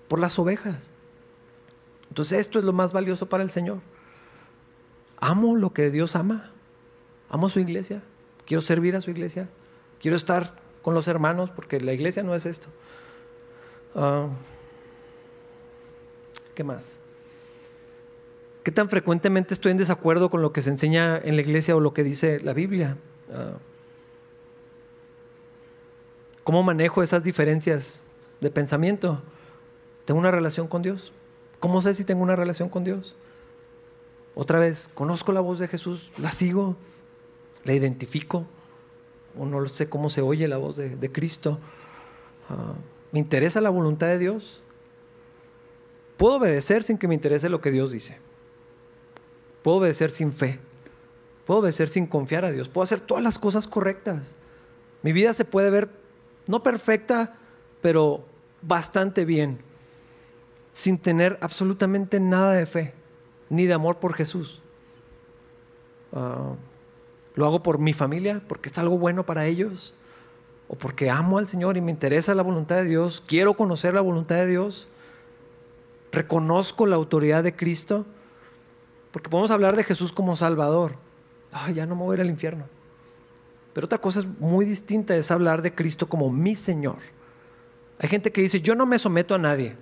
[0.08, 0.92] por las ovejas.
[2.10, 3.80] Entonces esto es lo más valioso para el Señor.
[5.18, 6.52] Amo lo que Dios ama.
[7.30, 8.02] Amo su iglesia.
[8.46, 9.48] Quiero servir a su iglesia.
[10.00, 12.68] Quiero estar con los hermanos porque la iglesia no es esto.
[13.96, 14.28] Ah,
[16.56, 17.00] ¿Qué más?
[18.64, 21.80] ¿Qué tan frecuentemente estoy en desacuerdo con lo que se enseña en la iglesia o
[21.80, 22.98] lo que dice la Biblia?
[23.34, 23.54] Ah.
[26.44, 28.06] ¿Cómo manejo esas diferencias
[28.40, 29.22] de pensamiento?
[30.06, 31.14] ¿Tengo una relación con Dios?
[31.60, 33.16] ¿Cómo sé si tengo una relación con Dios?
[34.34, 36.76] Otra vez, conozco la voz de Jesús, la sigo,
[37.64, 38.46] la identifico,
[39.38, 41.60] o no sé cómo se oye la voz de, Cristo.
[42.50, 42.74] Ah.
[43.12, 44.64] ¿Me interesa la voluntad de Dios?
[46.18, 48.18] Puedo obedecer sin que me interese lo que Dios dice.
[49.62, 50.60] Puedo obedecer sin fe.
[51.46, 52.70] Puedo obedecer sin confiar a Dios.
[52.70, 54.36] Puedo hacer todas las cosas correctas.
[55.04, 56.01] Mi vida se puede ver
[56.48, 57.34] no perfecta,
[57.82, 58.26] pero
[58.62, 59.60] bastante bien,
[60.72, 62.94] sin tener absolutamente nada de fe,
[63.50, 64.62] ni de amor por Jesús.
[66.14, 66.54] Ah,
[67.36, 69.94] lo hago por mi familia, porque es algo bueno para ellos,
[70.68, 74.02] o porque amo al Señor y me interesa la voluntad de Dios, quiero conocer la
[74.02, 74.88] voluntad de Dios
[76.12, 78.06] reconozco la autoridad de Cristo,
[79.12, 80.96] porque podemos hablar de Jesús como Salvador.
[81.52, 82.66] Ay, ya no me voy a ir al infierno.
[83.74, 86.98] Pero otra cosa es muy distinta, es hablar de Cristo como mi Señor.
[88.00, 89.76] Hay gente que dice, yo no me someto a nadie.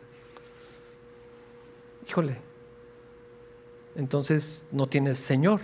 [2.07, 2.37] Híjole,
[3.95, 5.61] entonces no tienes Señor.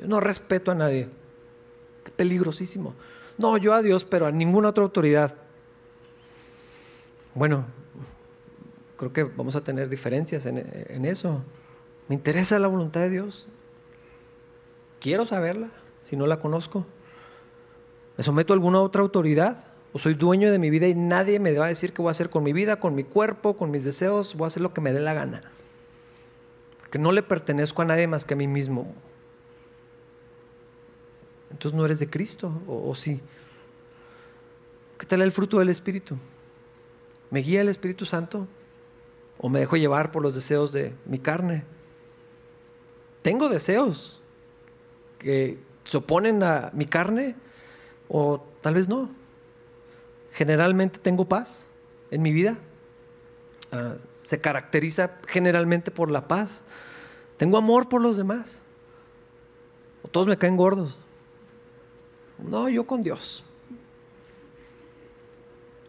[0.00, 1.08] Yo no respeto a nadie.
[2.04, 2.94] Qué peligrosísimo.
[3.38, 5.36] No, yo a Dios, pero a ninguna otra autoridad.
[7.34, 7.66] Bueno,
[8.96, 10.58] creo que vamos a tener diferencias en,
[10.88, 11.42] en eso.
[12.08, 13.46] Me interesa la voluntad de Dios.
[15.00, 15.70] Quiero saberla
[16.04, 16.86] si no la conozco.
[18.16, 19.66] ¿Me someto a alguna otra autoridad?
[19.92, 22.12] ¿O soy dueño de mi vida y nadie me va a decir qué voy a
[22.12, 24.34] hacer con mi vida, con mi cuerpo, con mis deseos?
[24.36, 25.42] Voy a hacer lo que me dé la gana.
[26.80, 28.92] Porque no le pertenezco a nadie más que a mí mismo.
[31.50, 33.20] Entonces no eres de Cristo, o, o sí.
[34.98, 36.16] ¿Qué tal el fruto del Espíritu?
[37.30, 38.46] ¿Me guía el Espíritu Santo?
[39.38, 41.64] ¿O me dejo llevar por los deseos de mi carne?
[43.22, 44.20] Tengo deseos
[45.18, 47.36] que se oponen a mi carne
[48.08, 49.10] o tal vez no.
[50.32, 51.66] Generalmente tengo paz
[52.10, 52.56] en mi vida.
[53.72, 56.64] Uh, se caracteriza generalmente por la paz.
[57.36, 58.62] Tengo amor por los demás.
[60.02, 60.98] O todos me caen gordos.
[62.38, 63.44] No, yo con Dios.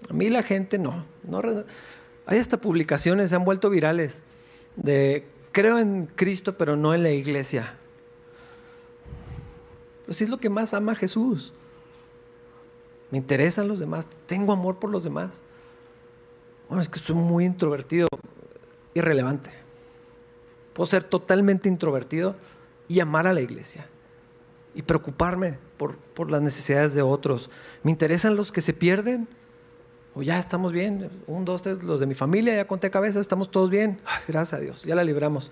[0.09, 1.05] A mí la gente no.
[1.23, 1.41] no
[2.27, 4.23] hay hasta publicaciones, se han vuelto virales,
[4.75, 7.77] de creo en Cristo, pero no en la iglesia.
[10.05, 11.53] Pues es lo que más ama Jesús.
[13.11, 15.41] Me interesan los demás, tengo amor por los demás.
[16.67, 18.07] Bueno, es que soy muy introvertido,
[18.93, 19.51] irrelevante.
[20.73, 22.35] Puedo ser totalmente introvertido
[22.87, 23.87] y amar a la iglesia
[24.73, 27.49] y preocuparme por, por las necesidades de otros.
[27.83, 29.27] Me interesan los que se pierden
[30.15, 33.51] o ya estamos bien, un, dos, tres, los de mi familia, ya conté cabeza, estamos
[33.51, 35.51] todos bien, gracias a Dios, ya la libramos.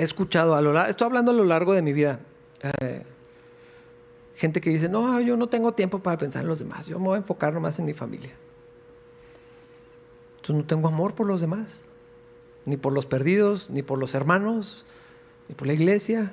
[0.00, 2.20] He escuchado, a lo, estoy hablando a lo largo de mi vida,
[2.62, 3.04] eh,
[4.34, 7.04] gente que dice, no, yo no tengo tiempo para pensar en los demás, yo me
[7.04, 8.30] voy a enfocar nomás en mi familia.
[10.36, 11.82] Entonces no tengo amor por los demás,
[12.64, 14.86] ni por los perdidos, ni por los hermanos,
[15.50, 16.32] ni por la iglesia.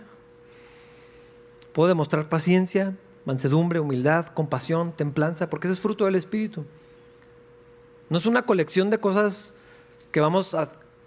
[1.74, 6.64] Puedo demostrar paciencia, mansedumbre, humildad, compasión, templanza, porque ese es fruto del Espíritu.
[8.10, 9.54] No es una colección de cosas
[10.14, 10.56] que vamos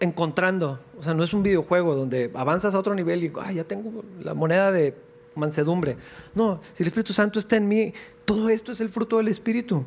[0.00, 4.02] encontrando, o sea, no es un videojuego donde avanzas a otro nivel y ya tengo
[4.20, 4.94] la moneda de
[5.34, 5.96] mansedumbre.
[6.34, 7.92] No, si el Espíritu Santo está en mí,
[8.24, 9.84] todo esto es el fruto del Espíritu.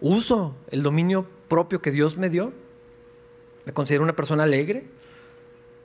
[0.00, 2.52] Uso el dominio propio que Dios me dio.
[3.64, 4.84] Me considero una persona alegre.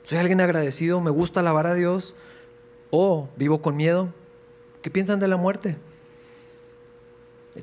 [0.04, 2.14] Soy alguien agradecido, me gusta alabar a Dios.
[2.90, 4.10] O vivo con miedo,
[4.84, 5.78] ¿Qué piensan de la muerte?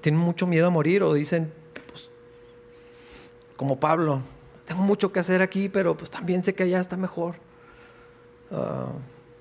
[0.01, 1.53] ¿Tienen mucho miedo a morir o dicen,
[1.91, 2.09] pues,
[3.55, 4.21] como Pablo,
[4.71, 7.35] tengo mucho que hacer aquí, pero pues también sé que allá está mejor?
[8.51, 8.87] Ah,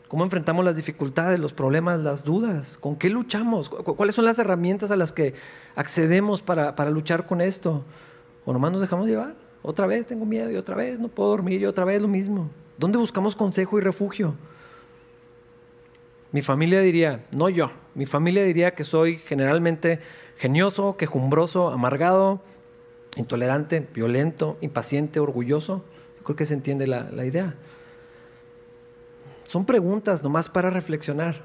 [0.08, 2.78] ¿Cómo enfrentamos las dificultades, los problemas, las dudas?
[2.78, 3.70] ¿Con qué luchamos?
[3.70, 5.34] ¿Cuáles son las herramientas a las que
[5.76, 7.84] accedemos para, para luchar con esto?
[8.44, 9.36] ¿O nomás nos dejamos llevar?
[9.62, 12.50] Otra vez tengo miedo y otra vez no puedo dormir y otra vez lo mismo.
[12.76, 14.34] ¿Dónde buscamos consejo y refugio?
[16.32, 20.00] Mi familia diría, no yo, mi familia diría que soy generalmente
[20.38, 22.42] genioso, quejumbroso, amargado,
[23.16, 25.85] intolerante, violento, impaciente, orgulloso.
[26.25, 27.55] creo que se entiende la, idea.
[29.49, 31.42] Son preguntas nomás para reflexionar.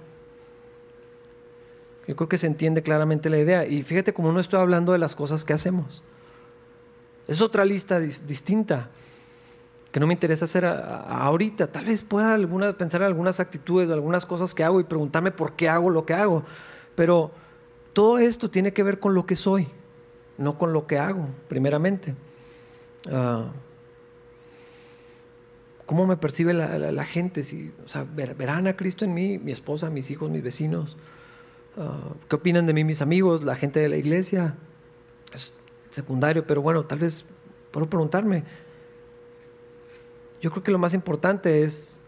[2.08, 3.66] Yo creo que se entiende claramente la idea.
[3.66, 6.04] Y fíjate cómo no estoy hablando de las cosas que hacemos.
[7.28, 8.90] Es otra lista distinta
[9.92, 11.68] que no me interesa hacer ahorita.
[11.68, 12.38] Tal vez pueda
[12.78, 16.06] pensar en algunas actitudes o algunas cosas que hago y preguntarme por qué hago lo
[16.06, 16.44] que hago.
[16.96, 17.32] Pero
[17.94, 19.70] todo esto tiene que ver con lo que soy,
[20.38, 22.16] no con lo que hago, primeramente.
[23.12, 23.52] Ah,
[25.86, 27.44] ¿Cómo me percibe la, gente?
[27.44, 30.98] Si, o sea, ¿Verán a Cristo en mí, mi esposa, mis hijos, mis vecinos?
[31.78, 34.56] Ah, ¿Qué opinan de mí mis amigos, la gente de la iglesia?
[35.32, 35.54] Es
[35.92, 37.26] secundario, pero bueno, tal vez
[37.72, 38.44] puedo preguntarme,
[40.42, 42.00] yo creo que lo más importante es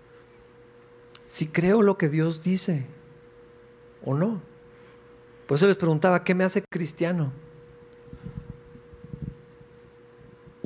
[1.26, 2.88] si creo lo que Dios dice
[4.04, 4.42] o no.
[5.46, 7.32] Por eso les preguntaba, ¿qué me hace cristiano?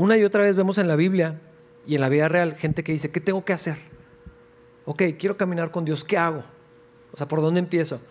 [0.02, 1.40] Una y otra vez vemos en la Biblia
[1.86, 3.78] y en la vida real gente que dice, ¿qué tengo que hacer?
[4.86, 6.44] Ok, quiero caminar con Dios, ¿qué hago?
[7.14, 8.02] O sea, ¿por dónde empiezo?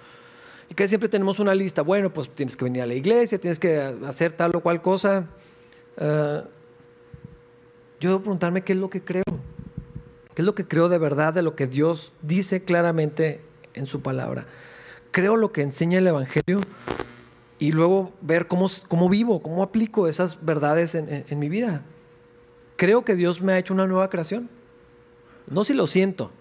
[0.68, 3.58] Y que siempre tenemos una lista, bueno, pues tienes que venir a la iglesia, tienes
[3.58, 3.76] que
[4.06, 5.26] hacer tal o cual cosa.
[5.96, 6.46] Uh,
[7.98, 9.24] yo debo preguntarme qué es lo que creo.
[10.32, 13.40] ¿Qué es lo que creo de verdad de lo que Dios dice claramente
[13.74, 14.46] en su palabra?
[15.10, 16.60] Creo lo que enseña el Evangelio
[17.60, 21.82] y luego ver cómo, cómo vivo, cómo aplico esas verdades en, en mi vida.
[22.74, 24.50] Creo que Dios me ha hecho una nueva creación.
[25.46, 26.32] No si lo siento,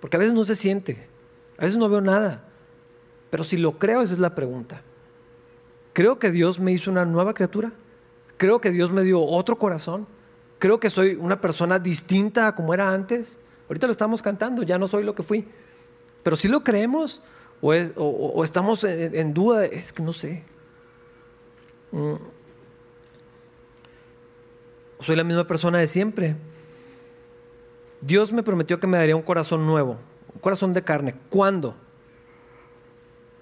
[0.00, 1.06] porque a veces no se siente,
[1.58, 2.42] a veces no veo nada,
[3.30, 4.82] pero si lo creo, esa es la pregunta.
[5.92, 7.72] Creo que Dios me hizo una nueva criatura.
[8.36, 10.08] Creo que Dios me dio otro corazón
[10.58, 13.40] creo que soy una persona distinta a como era antes.
[13.68, 15.46] Ahorita lo estamos cantando, ya no soy lo que fui.
[16.22, 17.22] pero si lo creemos
[17.60, 20.44] o, estamos en, duda, es que no sé.
[21.92, 22.14] Mm.
[25.00, 26.36] Soy la misma persona de siempre.
[28.00, 29.98] Dios me prometió que me daría un corazón nuevo,
[30.34, 31.14] un corazón de carne.
[31.28, 31.74] ¿Cuándo?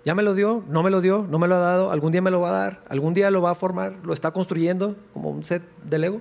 [0.04, 0.62] ¿Ya me lo dio?
[0.68, 1.26] ¿No me lo dio?
[1.28, 1.90] ¿No me lo ha dado?
[1.90, 2.84] ¿Algún día me lo va a dar?
[2.88, 3.96] ¿Algún día lo va a formar?
[4.02, 6.20] ¿Lo está construyendo como un set de Lego?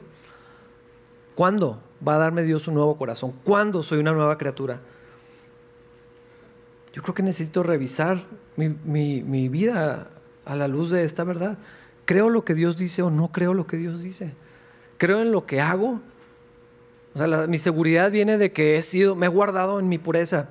[1.35, 3.33] ¿Cuándo va a darme Dios un nuevo corazón?
[3.43, 4.79] ¿Cuándo soy una nueva criatura?
[6.93, 8.23] Yo creo que necesito revisar
[8.55, 10.07] mi, vida
[10.45, 11.57] a la luz de esta verdad.
[12.05, 14.33] ¿Creo lo que Dios dice o no creo lo que Dios dice?
[14.97, 16.01] ¿Creo en lo que hago?
[17.15, 20.49] O sea, mi seguridad viene de que he sido, me he guardado en mi pureza.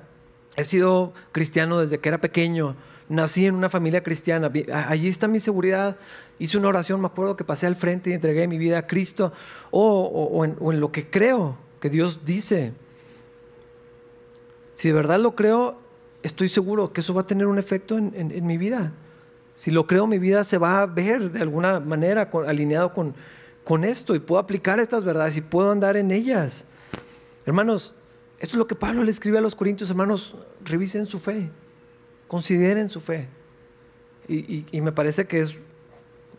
[0.55, 2.75] He sido cristiano desde que era pequeño
[3.09, 4.51] nací en una familia cristiana,
[4.87, 5.97] allí está mi seguridad.
[6.39, 9.31] Hice una oración, me acuerdo que pasé al frente y entregué mi vida a Cristo,
[9.71, 12.73] o, en, lo que creo que Dios dice.
[14.73, 15.77] Si de verdad lo creo,
[16.23, 18.93] estoy seguro que eso va a tener un efecto en, mi vida.
[19.55, 24.15] Si lo creo, mi vida se va a ver de alguna manera alineado con, esto
[24.15, 26.65] y puedo aplicar estas verdades y puedo andar en ellas.
[27.45, 27.95] Hermanos,
[28.39, 31.49] esto es lo que Pablo le escribe a los corintios, hermanos, revisen su fe
[32.33, 33.27] consideren su fe.
[34.27, 35.55] Y, me parece que es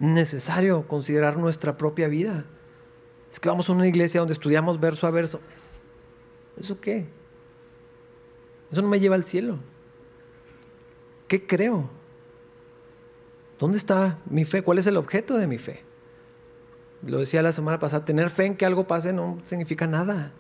[0.01, 2.45] necesario considerar nuestra propia vida.
[3.31, 5.41] Es que vamos a una iglesia donde estudiamos verso a verso.
[6.57, 7.07] ¿Eso qué?
[8.73, 9.61] Eso no me lleva al cielo.
[11.29, 11.89] ¿Qué creo?
[13.59, 14.63] ¿Dónde está mi fe?
[14.63, 15.83] ¿Cuál es el objeto de mi fe?
[17.07, 20.33] Lo decía la semana pasada, tener fe en que algo pase no significa nada.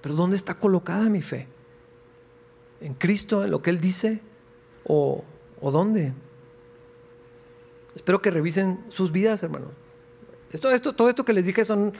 [0.00, 1.46] Pero ¿dónde está colocada mi fe?
[2.80, 4.20] ¿En Cristo, en lo que Él dice?
[4.84, 5.24] o,
[5.62, 6.12] dónde.
[7.94, 9.66] Espero que revisen sus vidas, hermano.
[10.52, 11.92] Esto, esto, todo esto que les dije son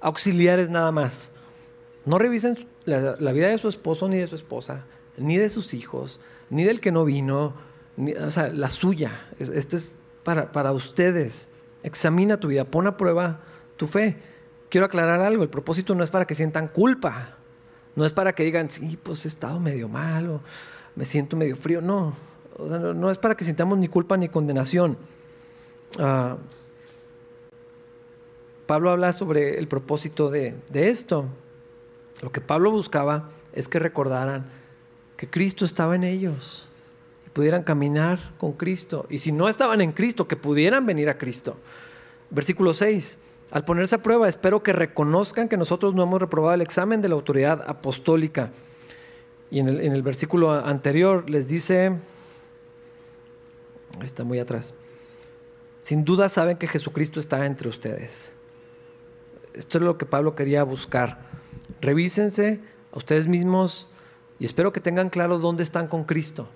[0.00, 1.32] auxiliares nada más.
[2.04, 4.84] No revisen la, vida de su esposo ni de su esposa,
[5.16, 7.54] ni de sus hijos, ni del que no vino,
[8.20, 9.26] o sea, la suya.
[9.38, 11.48] Esto es para, para ustedes.
[11.82, 13.40] Examina tu vida, pon a prueba
[13.76, 14.16] tu fe.
[14.68, 17.36] Quiero aclarar algo, el propósito no es para que sientan culpa,
[17.94, 20.40] no es para que digan, sí, pues he estado medio malo,
[20.96, 21.80] me siento medio frío.
[21.80, 22.14] No,
[22.58, 24.96] no, es para que sintamos ni culpa ni condenación.
[25.98, 26.36] Ah,
[28.66, 31.26] Pablo habla sobre el propósito de, de esto.
[32.20, 34.46] Lo que Pablo buscaba es que recordaran
[35.16, 36.66] que Cristo estaba en ellos
[37.26, 39.06] y pudieran caminar con Cristo.
[39.08, 41.56] Y si no estaban en Cristo, que pudieran venir a Cristo.
[42.30, 43.18] Versículo 6.
[43.50, 47.08] Al ponerse a prueba, espero que reconozcan que nosotros no hemos reprobado el examen de
[47.08, 48.50] la autoridad apostólica
[49.50, 51.92] y en el, versículo anterior les dice,
[54.02, 54.74] está muy atrás,
[55.80, 58.34] sin duda saben que Jesucristo está entre ustedes.
[59.54, 61.20] Esto es lo que Pablo quería buscar.
[61.80, 62.60] Revísense
[62.92, 63.88] a ustedes mismos
[64.38, 66.48] y espero que tengan claro dónde están con Cristo.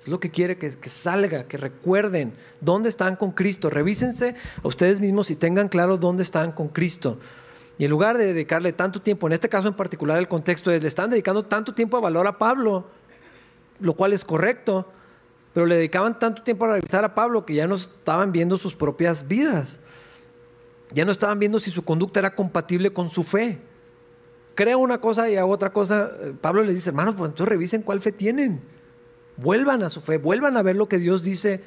[0.00, 3.68] Es lo que quiere que, que, salga, que recuerden dónde están con Cristo.
[3.68, 7.18] Revísense a ustedes mismos y tengan claro dónde están con Cristo.
[7.78, 10.82] Y en lugar de dedicarle tanto tiempo, en este caso en particular el contexto es,
[10.82, 12.86] le están dedicando tanto tiempo a valor a Pablo,
[13.80, 14.86] lo cual es correcto,
[15.54, 18.74] pero le dedicaban tanto tiempo a revisar a Pablo que ya no estaban viendo sus
[18.74, 19.78] propias vidas.
[20.92, 23.58] Ya no estaban viendo si su conducta era compatible con su fe.
[24.58, 26.10] Creo una cosa y hago otra cosa.
[26.20, 28.60] Eh, Pablo les dice, hermanos, pues entonces revisen cuál fe tienen.
[29.36, 31.60] Vuelvan a su fe, vuelvan a ver lo que Dios dice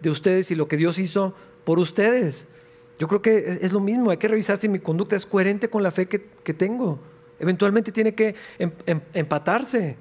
[0.00, 1.34] de ustedes y lo que Dios hizo
[1.64, 2.48] por ustedes.
[2.98, 5.82] Yo creo que es lo mismo, hay que revisar si mi conducta es coherente con
[5.82, 6.98] la fe que, tengo.
[7.38, 9.98] Eventualmente tiene que em, em, empatarse.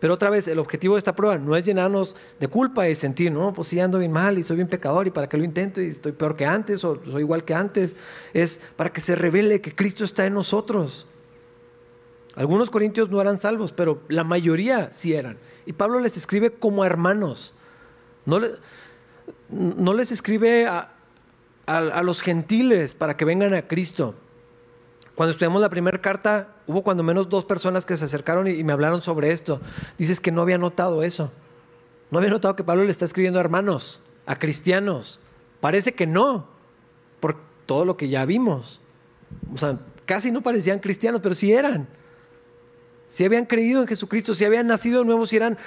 [0.00, 3.30] Pero otra vez, el objetivo de esta prueba no es llenarnos de culpa y sentir,
[3.30, 5.80] no, pues sí ando bien mal y soy bien pecador y para qué lo intento
[5.80, 7.94] y estoy peor que antes o soy igual que antes.
[8.32, 11.06] Es para que se revele que Cristo está en nosotros.
[12.36, 15.38] Algunos corintios no eran salvos, pero la mayoría sí eran.
[15.66, 17.54] Y Pablo les escribe como hermanos.
[18.26, 18.40] No,
[19.94, 20.92] les escribe a,
[21.66, 24.14] a, los gentiles para que vengan a Cristo.
[25.14, 28.72] Cuando estudiamos la primera carta, hubo cuando menos dos personas que se acercaron y, me
[28.72, 29.60] hablaron sobre esto.
[29.96, 31.32] Dices que no había notado eso.
[32.10, 35.20] No había notado que Pablo le está escribiendo a hermanos, a cristianos.
[35.60, 36.48] Parece que no,
[37.20, 37.36] por
[37.66, 38.80] todo lo que ya vimos.
[39.52, 41.88] O sea, casi no parecían cristianos, pero sí eran.
[43.08, 45.58] Si habían creído en Jesucristo, si habían nacido de nuevo, si eran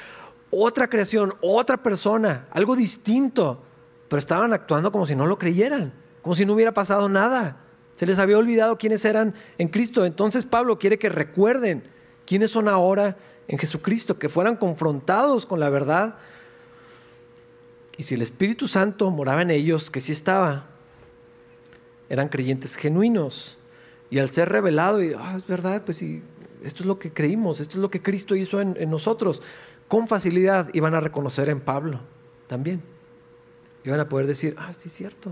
[0.49, 3.63] otra creación, otra persona, algo distinto
[4.07, 7.57] pero estaban actuando como si no lo creyeran, como si no hubiera pasado nada.
[7.95, 10.05] Se les había olvidado quiénes eran en Cristo.
[10.05, 11.83] Entonces Pablo quiere que recuerden
[12.25, 13.17] quiénes son ahora
[13.47, 16.15] en Jesucristo, que fueran confrontados con la verdad.
[17.97, 20.67] Y si el Espíritu Santo moraba en ellos, que sí estaba,
[22.09, 23.57] eran creyentes genuinos.
[24.09, 26.21] Y al ser revelado, y ah, es verdad, pues sí,
[26.68, 29.41] esto es lo que creímos, esto es lo que Cristo hizo en, nosotros.
[29.88, 32.01] Con facilidad iban a reconocer en Pablo
[32.47, 32.82] también.
[33.86, 35.32] Iban a poder decir, ah, sí es cierto,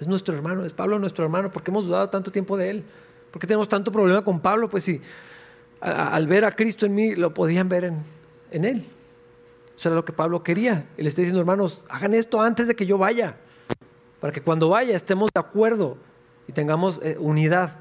[0.00, 2.84] es nuestro hermano, es Pablo nuestro hermano, ¿por qué hemos dudado tanto tiempo de él?
[3.30, 4.70] ¿Por qué tenemos tanto problema con Pablo?
[4.70, 5.02] Pues sí,
[5.80, 7.84] al ver a Cristo en mí, lo podían ver
[8.50, 8.82] en, él.
[9.76, 10.86] Eso era lo que Pablo quería.
[10.96, 13.36] Él está diciendo, hermanos, hagan esto antes de que yo vaya,
[14.20, 15.98] para que cuando vaya estemos de acuerdo
[16.48, 17.78] y tengamos eh, unidad.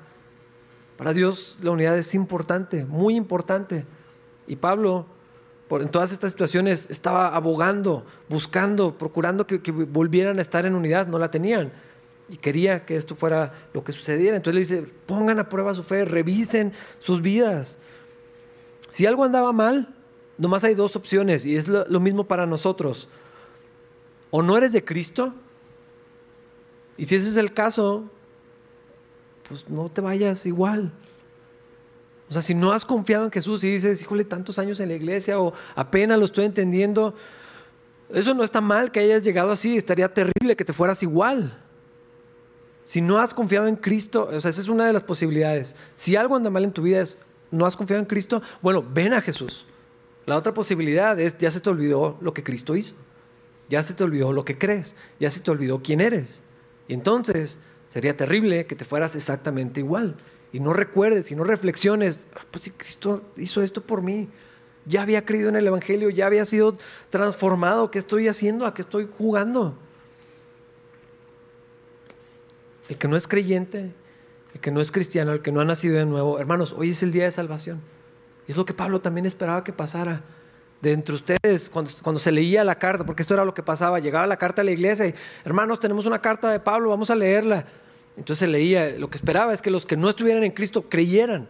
[0.97, 3.85] Para Dios la unidad es importante, muy importante.
[4.47, 5.05] Y Pablo,
[5.69, 11.07] en todas estas situaciones, estaba abogando, buscando, procurando que, que, volvieran a estar en unidad.
[11.07, 11.71] No la tenían.
[12.29, 14.37] Y quería que esto fuera lo que sucediera.
[14.37, 17.77] Entonces le dice, pongan a prueba su fe, revisen sus vidas.
[18.89, 19.93] Si algo andaba mal,
[20.37, 23.09] nomás hay dos opciones y es lo, lo mismo para nosotros.
[24.31, 25.33] O no eres de Cristo,
[26.97, 28.09] y si ese es el caso,
[29.47, 30.91] pues no te vayas igual.
[32.29, 34.95] O sea, si no has confiado en Jesús y dices, híjole, tantos años en la
[34.95, 37.13] iglesia o apenas lo estoy entendiendo,
[38.09, 41.61] eso no está mal que hayas llegado así, estaría terrible que te fueras igual.
[42.83, 45.75] Si no has confiado en Cristo, o sea, esa es una de las posibilidades.
[45.95, 47.19] Si algo anda mal en tu vida es,
[47.51, 49.65] no has confiado en Cristo, bueno, ven a Jesús.
[50.25, 52.95] La otra posibilidad es, ya se te olvidó lo que Cristo hizo.
[53.69, 54.95] Ya se te olvidó lo que crees.
[55.19, 56.43] Ya se te olvidó quién eres.
[56.87, 57.59] Y entonces
[57.95, 60.17] Sería terrible que te fueras exactamente igual
[60.51, 64.27] y no recuerdes y no reflexiones, ah, pues si Cristo hizo esto por mí,
[64.85, 66.77] ya había creído en el Evangelio, ya había sido
[67.09, 68.65] transformado, ¿qué estoy haciendo?
[68.65, 69.77] ¿A qué estoy jugando?
[72.89, 73.93] El que no es creyente,
[74.53, 77.01] el que no es cristiano, el que no ha nacido de nuevo, hermanos, hoy es
[77.01, 77.79] el día de salvación.
[78.45, 80.21] Y es lo que Pablo también esperaba que pasara
[80.81, 84.01] de entre ustedes cuando, cuando, se leía la carta, porque esto era lo que pasaba,
[84.01, 85.15] llegaba la carta a la iglesia y,
[85.45, 87.65] hermanos, tenemos una carta de Pablo, vamos a leerla.
[88.17, 91.49] Entonces leía, lo que esperaba es que los que no estuvieran en Cristo creyeran.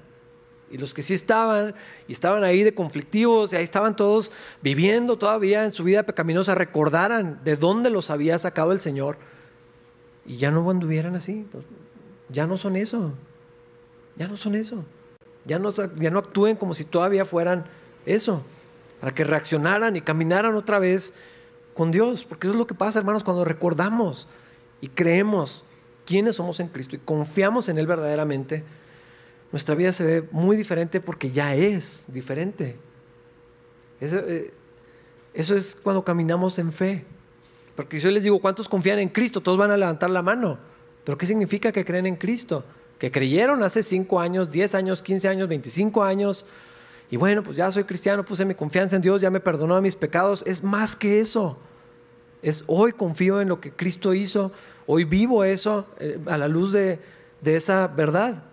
[0.72, 1.76] Y los que sí estaban,
[2.08, 6.56] y estaban ahí de conflictivos, y ahí estaban todos viviendo todavía en su vida pecaminosa,
[6.56, 9.18] recordaran de dónde los había sacado el Señor.
[10.26, 11.46] Y ya no anduvieran así.
[11.52, 11.64] Pues,
[12.30, 13.14] ya no son eso.
[14.16, 14.84] Ya no son eso.
[15.46, 17.66] Ya no, ya no actúen como si todavía fueran
[18.08, 18.42] eso.
[19.00, 21.14] Para que reaccionaran y caminaran otra vez
[21.76, 22.24] con Dios.
[22.24, 24.28] Porque eso es lo que pasa, hermanos, cuando recordamos
[24.82, 25.64] y creemos
[26.06, 28.64] quiénes somos en Cristo y confiamos en Él verdaderamente,
[29.52, 32.78] nuestra vida se ve muy diferente porque ya es diferente.
[34.00, 34.54] Eso, eh,
[35.34, 37.06] es cuando caminamos en fe.
[37.76, 39.42] Porque yo les digo, ¿cuántos confían en Cristo?
[39.42, 40.58] Todos van a levantar la mano.
[41.04, 42.64] ¿Pero qué significa que creen en Cristo?
[43.00, 46.46] Que creyeron hace 5 años, 10 años, 15 años, 25 años.
[47.12, 49.82] Y bueno, pues ya soy cristiano, puse mi confianza en Dios, ya me perdonó de
[49.82, 50.44] mis pecados.
[50.48, 51.60] Es más que eso.
[52.46, 54.52] Es hoy confío en lo que Cristo hizo,
[54.88, 57.00] Hoy vivo eso eh, a la luz de,
[57.44, 58.44] esa verdad.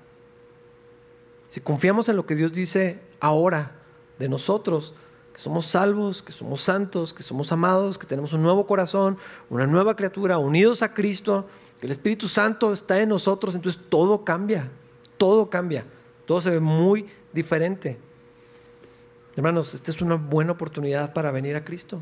[1.48, 3.72] Si confiamos en lo que Dios dice ahora
[4.18, 4.94] de nosotros,
[5.34, 9.18] que somos salvos, que somos santos, que somos amados, que tenemos un nuevo corazón,
[9.50, 11.46] una nueva criatura, unidos a Cristo,
[11.80, 14.70] que el Espíritu Santo está en nosotros, entonces todo cambia,
[15.18, 15.84] todo cambia,
[16.26, 17.98] todo se ve muy diferente.
[19.36, 21.98] Hermanos, esta es una buena oportunidad para venir a Cristo.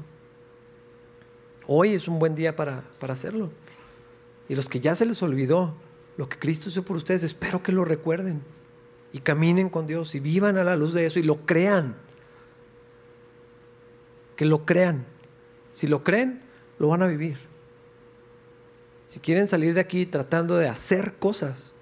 [1.67, 3.51] Hoy es un buen día para, para hacerlo.
[4.49, 5.75] Y los que ya se les olvidó
[6.17, 8.43] lo que Cristo hizo por ustedes, espero que lo recuerden
[9.13, 11.95] y caminen con Dios y vivan a la luz de eso y lo crean.
[14.37, 15.07] Que lo crean.
[15.73, 16.43] Si lo creen,
[16.79, 17.39] lo van a vivir.
[19.07, 21.75] Si quieren salir de aquí tratando de hacer cosas,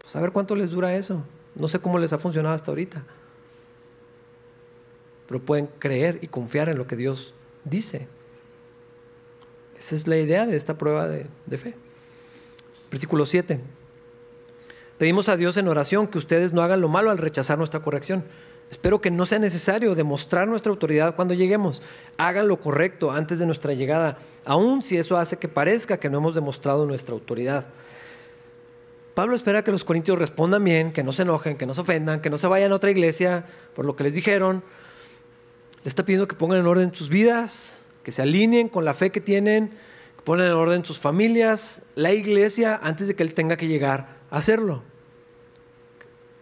[0.00, 1.24] pues a ver cuánto les dura eso.
[1.54, 3.04] No sé cómo les ha funcionado hasta ahorita.
[5.26, 7.34] Pero pueden creer y confiar en lo que Dios
[7.64, 8.08] dice.
[9.84, 11.74] Esa es la idea de esta prueba de, fe.
[12.90, 13.60] Versículo 7.
[14.96, 18.24] Pedimos a Dios en oración que ustedes no hagan lo malo al rechazar nuestra corrección.
[18.70, 21.82] Espero que no sea necesario demostrar nuestra autoridad cuando lleguemos.
[22.16, 24.16] Hagan lo correcto antes de nuestra llegada,
[24.46, 27.66] aun si eso hace que parezca que no hemos demostrado nuestra autoridad.
[29.12, 32.22] Pablo espera que los corintios respondan bien, que no se enojen, que no se ofendan,
[32.22, 34.64] que no se vayan a otra iglesia por lo que les dijeron.
[35.82, 39.10] Le está pidiendo que pongan en orden sus vidas, que se alineen con la fe
[39.10, 39.72] que tienen,
[40.22, 44.36] ponen en orden sus familias, la iglesia, antes de que Él tenga que llegar a
[44.36, 44.82] hacerlo.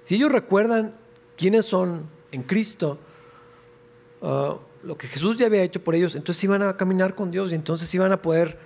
[0.03, 0.95] Si ellos recuerdan
[1.37, 2.99] quiénes son en Cristo,
[4.21, 7.53] uh, lo que Jesús ya había hecho por ellos, entonces iban a caminar con Dios
[7.53, 8.59] y entonces iban a poder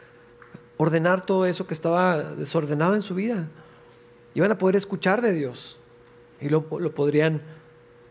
[0.77, 3.49] ordenar todo eso que estaba desordenado en su vida.
[4.35, 5.79] Iban a poder escuchar de Dios
[6.41, 7.43] y lo, podrían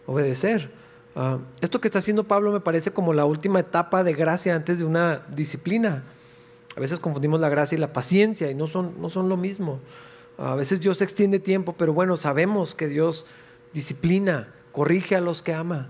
[0.05, 0.71] obedecer.
[1.15, 4.79] Uh, esto que está haciendo Pablo me parece como la última etapa de gracia antes
[4.79, 6.03] de una disciplina.
[6.75, 9.79] A veces confundimos la gracia y la paciencia y no son, no son lo mismo.
[10.37, 13.25] A veces Dios extiende tiempo, pero bueno, sabemos que Dios
[13.73, 15.87] disciplina corrige a los que ama.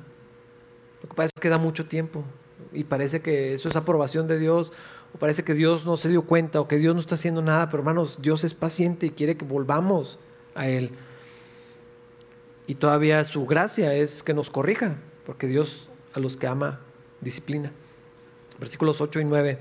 [1.02, 2.24] Lo que pasa es que da mucho tiempo
[2.72, 4.74] y parece que eso es aprobación de Dios
[5.14, 7.70] o parece que Dios no se dio cuenta o que Dios no está haciendo nada,
[7.70, 10.20] pero hermanos, Dios es paciente y quiere que volvamos
[10.54, 10.92] a Él.
[12.68, 16.80] Y todavía su gracia es que nos corrija, porque Dios a los que ama
[17.22, 17.72] disciplina.
[18.60, 19.60] Versículos 8 y 9.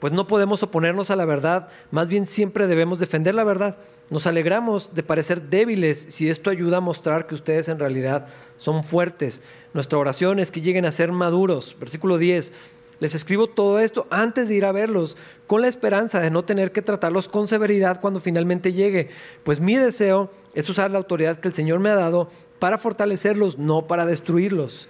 [0.00, 3.78] Pues no podemos oponernos a la verdad, más bien siempre debemos defender la verdad.
[4.10, 8.84] Nos alegramos de parecer débiles si esto ayuda a mostrar que ustedes en realidad son
[8.84, 9.42] fuertes.
[9.74, 11.76] Nuestra oración es que lleguen a ser maduros.
[11.80, 12.52] Versículo 10.
[12.98, 16.72] Les escribo todo esto antes de ir a verlos, con la esperanza de no tener
[16.72, 19.10] que tratarlos con severidad cuando finalmente llegue,
[19.44, 23.58] pues mi deseo es usar la autoridad que el Señor me ha dado para fortalecerlos,
[23.58, 24.88] no para destruirlos.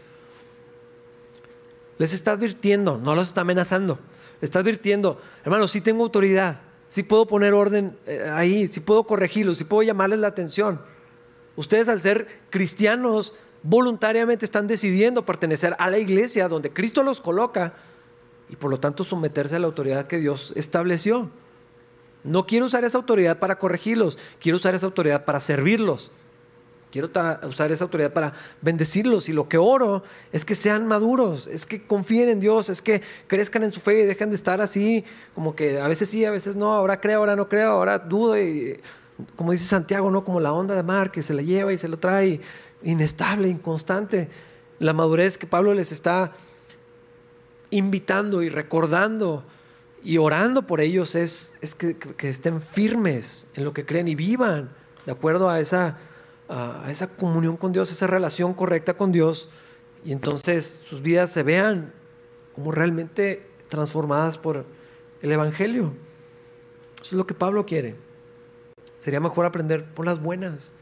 [1.99, 3.99] Les está advirtiendo, no los está amenazando.
[4.41, 9.59] está advirtiendo, hermanos, sí tengo autoridad, sí puedo poner orden eh, ahí, sí puedo corregirlos,
[9.59, 10.81] sí puedo llamarles la atención.
[11.57, 17.75] Ustedes al ser cristianos voluntariamente están decidiendo pertenecer a la iglesia donde Cristo los coloca
[18.49, 21.31] y por lo tanto someterse a la autoridad que Dios estableció.
[22.23, 26.13] No quiero usar esa autoridad para corregirlos, quiero usar esa autoridad para servirlos.
[26.91, 27.11] Quiero
[27.47, 28.33] usar esa autoridad para
[28.63, 32.81] bendecirlos y lo que oro es que sean maduros, es que confíen en Dios, es
[32.81, 36.25] que crezcan en su fe y dejen de estar así, como que a veces sí,
[36.25, 38.81] a veces no, ahora creo, ahora no creo, ahora dudo y
[39.35, 40.25] como dice Santiago, ¿no?
[40.25, 42.41] Como la onda de mar que se la lleva y se lo trae,
[42.83, 44.29] inestable, inconstante.
[44.79, 46.33] La madurez que Pablo les está
[47.71, 49.43] invitando y recordando
[50.05, 54.71] y orando por ellos es, es que, estén firmes en lo que creen y vivan
[55.05, 55.99] de acuerdo a esa,
[56.49, 59.49] a esa comunión con Dios, esa relación correcta con Dios,
[60.05, 61.93] y entonces sus vidas se vean
[62.55, 64.65] como realmente transformadas por
[65.23, 65.93] el Evangelio.
[67.01, 67.97] Eso es lo que Pablo quiere.
[68.99, 70.73] Sería mejor aprender por las buenas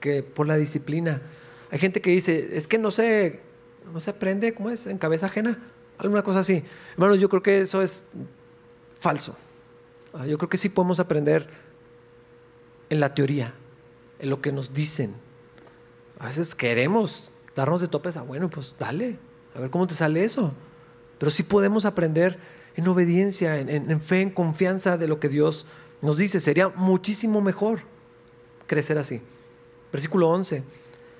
[0.00, 1.22] que por la disciplina.
[1.70, 3.40] Hay gente que dice, es que no se,
[3.92, 4.86] no se aprende, ¿cómo es?
[4.86, 5.58] En cabeza ajena.
[5.98, 6.64] Alguna cosa así.
[6.92, 8.04] Hermanos, yo creo que eso es
[8.94, 9.36] falso.
[10.12, 11.46] Ah, yo creo que sí podemos aprender
[12.88, 13.54] en la teoría,
[14.20, 15.14] en lo que nos dicen.
[16.18, 19.18] A veces queremos darnos de topes a, bueno, pues dale,
[19.54, 20.52] a ver cómo te sale eso.
[21.18, 22.38] Pero sí podemos aprender
[22.76, 25.66] en obediencia, en, fe, en confianza de lo que Dios
[26.02, 26.40] nos dice.
[26.40, 27.80] Sería muchísimo mejor
[28.66, 29.20] crecer así.
[29.92, 30.62] Versículo 11.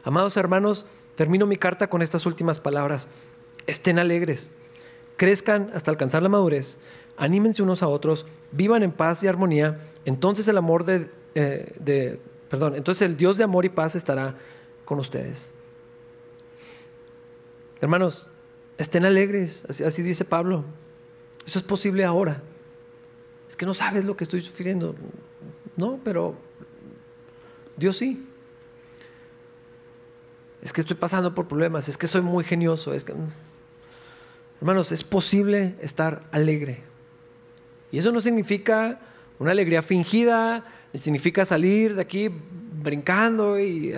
[0.04, 0.86] Amados hermanos,
[1.16, 3.08] termino mi carta con estas últimas palabras.
[3.66, 4.52] Estén alegres
[5.20, 6.78] crezcan hasta alcanzar la madurez,
[7.18, 12.18] anímense unos a otros, vivan en paz y armonía, entonces el amor de, eh,
[12.50, 14.36] perdón, entonces el Dios de amor y paz estará
[14.84, 15.52] con ustedes.
[17.80, 18.28] Hermanos,
[18.76, 20.64] estén alegres, así, dice Pablo.
[21.46, 22.42] Eso es posible ahora.
[23.48, 24.94] Es que no sabes lo que estoy sufriendo.
[25.76, 26.34] No, pero
[27.76, 28.26] Dios sí.
[30.60, 33.14] Es que estoy pasando por problemas, es que soy muy genioso, es que
[34.60, 36.82] Hermanos, es posible estar alegre.
[37.90, 39.00] Y eso no significa
[39.38, 40.66] una alegría fingida,
[40.98, 43.92] significa salir de aquí brincando y...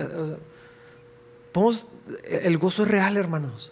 [2.23, 3.71] el gozo es real, hermanos.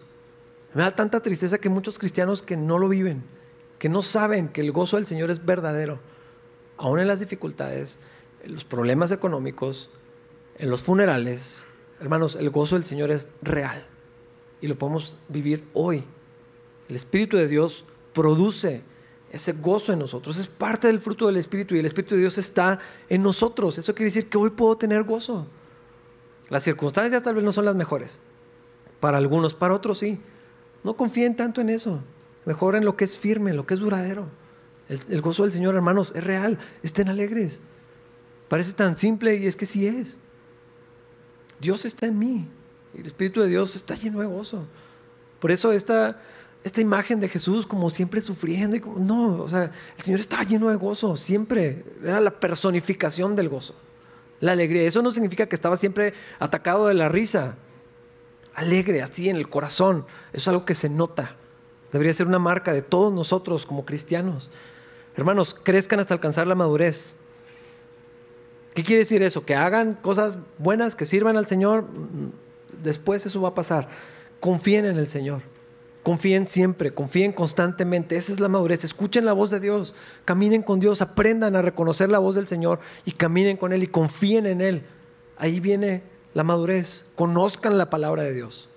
[0.73, 3.23] Me da tanta tristeza que muchos cristianos que no lo viven,
[3.77, 5.99] que no saben que el gozo del Señor es verdadero,
[6.77, 7.99] aún en las dificultades,
[8.43, 9.89] en los problemas económicos,
[10.57, 11.67] en los funerales.
[11.99, 13.85] Hermanos, el gozo del Señor es real
[14.61, 16.05] y lo podemos vivir hoy
[16.91, 18.81] el Espíritu de Dios produce
[19.31, 20.37] ese gozo en nosotros.
[20.37, 22.79] Es parte del fruto del Espíritu y el Espíritu de Dios está
[23.09, 23.77] en nosotros.
[23.77, 25.47] Eso quiere decir que hoy puedo tener gozo.
[26.49, 28.19] Las circunstancias tal vez no son las mejores.
[28.99, 30.19] Para algunos, para otros sí.
[30.83, 32.01] No confíen tanto en eso.
[32.45, 34.27] Mejor en lo que es firme, lo que es duradero.
[34.89, 36.59] El, gozo del Señor, hermanos, es real.
[36.83, 37.61] Estén alegres.
[38.49, 40.19] Parece tan simple y es que sí es.
[41.61, 42.49] Dios está en mí.
[42.93, 44.65] El Espíritu de Dios está lleno de gozo.
[45.39, 46.19] Por eso esta
[46.63, 48.75] esta imagen de Jesús como siempre sufriendo.
[48.75, 51.83] Y no, o sea, el Señor estaba lleno de gozo, siempre.
[52.03, 53.75] Era la personificación del gozo,
[54.39, 54.83] la alegría.
[54.83, 57.55] Eso no significa que estaba siempre atacado de la risa.
[58.53, 60.05] Alegre, así en el corazón.
[60.33, 61.35] Eso es algo que se nota.
[61.91, 64.49] Debería ser una marca de todos nosotros como cristianos.
[65.15, 67.15] Hermanos, crezcan hasta alcanzar la madurez.
[68.73, 69.45] ¿Qué quiere decir eso?
[69.45, 71.85] Que hagan cosas buenas, que sirvan al Señor.
[72.81, 73.89] Después eso va a pasar.
[74.39, 75.41] Confíen en el Señor.
[76.03, 78.17] Confíen siempre, confíen constantemente.
[78.17, 78.83] Esa es la madurez.
[78.83, 79.93] Escuchen la voz de Dios,
[80.25, 83.87] caminen con Dios, aprendan a reconocer la voz del Señor y caminen con Él y
[83.87, 84.83] confíen en Él.
[85.37, 87.05] Ahí viene la madurez.
[87.15, 88.69] Conozcan la palabra de Dios.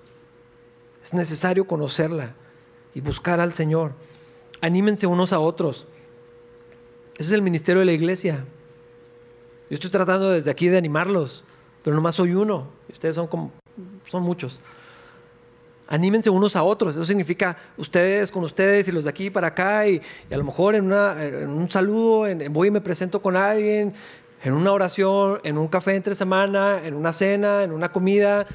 [1.03, 2.35] Es necesario conocerla
[2.95, 3.93] y buscar al Señor.
[4.61, 5.87] Anímense unos a otros.
[7.17, 8.45] Ese es el ministerio de la iglesia.
[9.71, 11.45] Yo estoy tratando desde aquí de animarlos,
[11.83, 12.69] pero nomás soy uno.
[12.93, 13.51] Ustedes son como
[14.09, 14.61] son muchos.
[15.87, 16.95] Anímense unos a otros.
[16.95, 19.87] Eso significa ustedes con ustedes y los de aquí para acá.
[19.87, 23.93] Y, a lo mejor en, un saludo, en, voy y me presento con alguien,
[24.43, 28.47] en una oración, en un café entre semana, en una cena, en una comida,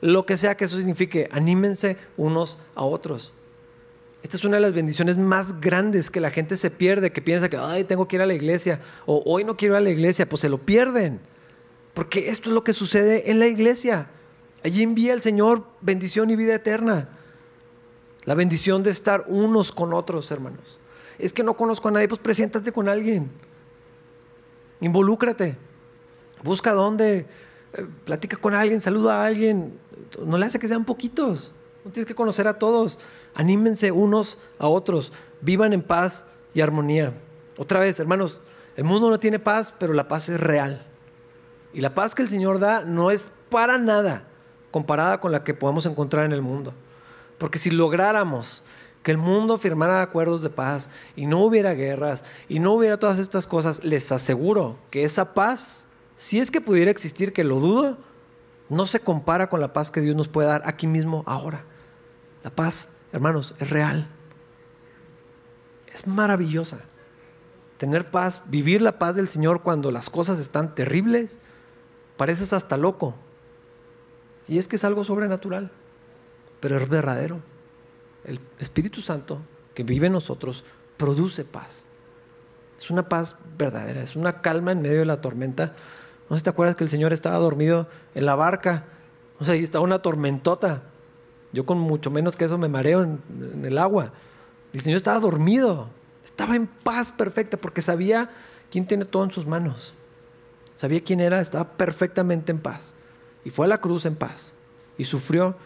[0.00, 1.28] lo que sea que eso signifique.
[1.32, 3.32] Anímense unos a otros.
[4.22, 7.48] Esta es una de las bendiciones más grandes que la gente se pierde, que piensa
[7.48, 9.90] que, ay, tengo que ir a la iglesia, o hoy no quiero ir a la
[9.90, 11.20] iglesia, pues se lo pierden.
[11.94, 14.08] Porque esto es lo que sucede en la iglesia.
[14.64, 17.08] Allí envía el Señor bendición y vida eterna.
[18.24, 20.80] La bendición de estar unos con otros, hermanos.
[21.18, 23.30] Es que no conozco a nadie, pues preséntate con alguien.
[24.80, 25.56] Involúcrate.
[26.42, 27.26] Busca dónde.
[27.72, 29.78] Eh, platica con alguien, saluda a alguien.
[30.24, 31.52] No le hace que sean poquitos.
[31.84, 32.98] No tienes que conocer a todos.
[33.34, 35.12] Anímense unos a otros.
[35.40, 37.14] Vivan en paz y armonía.
[37.56, 38.40] Otra vez, hermanos,
[38.76, 40.86] el mundo no tiene paz, pero la paz es real.
[41.72, 44.28] Y la paz que el Señor da no es para nada
[44.70, 46.74] comparada con la que podemos encontrar en el mundo.
[47.38, 48.62] Porque si lográramos
[49.02, 53.18] que el mundo firmara acuerdos de paz y no hubiera guerras y no hubiera todas
[53.18, 57.96] estas cosas, les aseguro que esa paz, si es que pudiera existir, que lo dudo,
[58.68, 61.64] no se compara con la paz que Dios nos puede dar aquí mismo, ahora.
[62.44, 64.08] La paz, hermanos, es real.
[65.92, 66.78] Es maravillosa.
[67.78, 71.38] Tener paz, vivir la paz del Señor cuando las cosas están terribles,
[72.16, 73.14] pareces hasta loco.
[74.48, 75.70] Y es que es algo sobrenatural,
[76.60, 77.40] pero es verdadero.
[78.24, 79.40] El Espíritu Santo
[79.74, 80.64] que vive en nosotros
[80.96, 81.86] produce paz.
[82.78, 85.74] Es una paz verdadera, es una calma en medio de la tormenta.
[86.28, 88.86] No sé si te acuerdas que el Señor estaba dormido en la barca,
[89.38, 90.82] o sea, ahí estaba una tormentota.
[91.52, 93.20] Yo con mucho menos que eso me mareo en,
[93.54, 94.12] en el agua.
[94.72, 95.88] El Señor estaba dormido,
[96.24, 98.30] estaba en paz perfecta porque sabía
[98.70, 99.94] quién tiene todo en sus manos.
[100.74, 102.94] Sabía quién era, estaba perfectamente en paz.
[103.48, 104.52] Y fue a la cruz en paz.
[104.98, 105.56] Y sufrió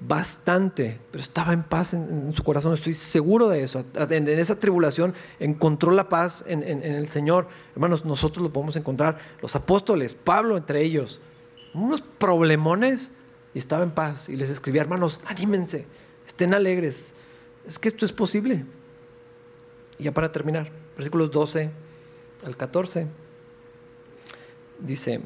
[0.00, 3.84] bastante, pero estaba en paz en, su corazón, estoy seguro de eso.
[3.94, 7.46] En, esa tribulación encontró la paz en, en, el Señor.
[7.76, 11.20] Hermanos, nosotros lo podemos encontrar, los apóstoles, Pablo entre ellos,
[11.74, 13.12] unos problemones
[13.54, 15.86] y estaba en paz y les escribía, hermanos, anímense,
[16.26, 17.14] estén alegres,
[17.68, 18.64] es que esto es posible.
[19.96, 21.70] Y ya para terminar, versículos 12
[22.44, 23.06] al 14
[24.80, 25.20] dice,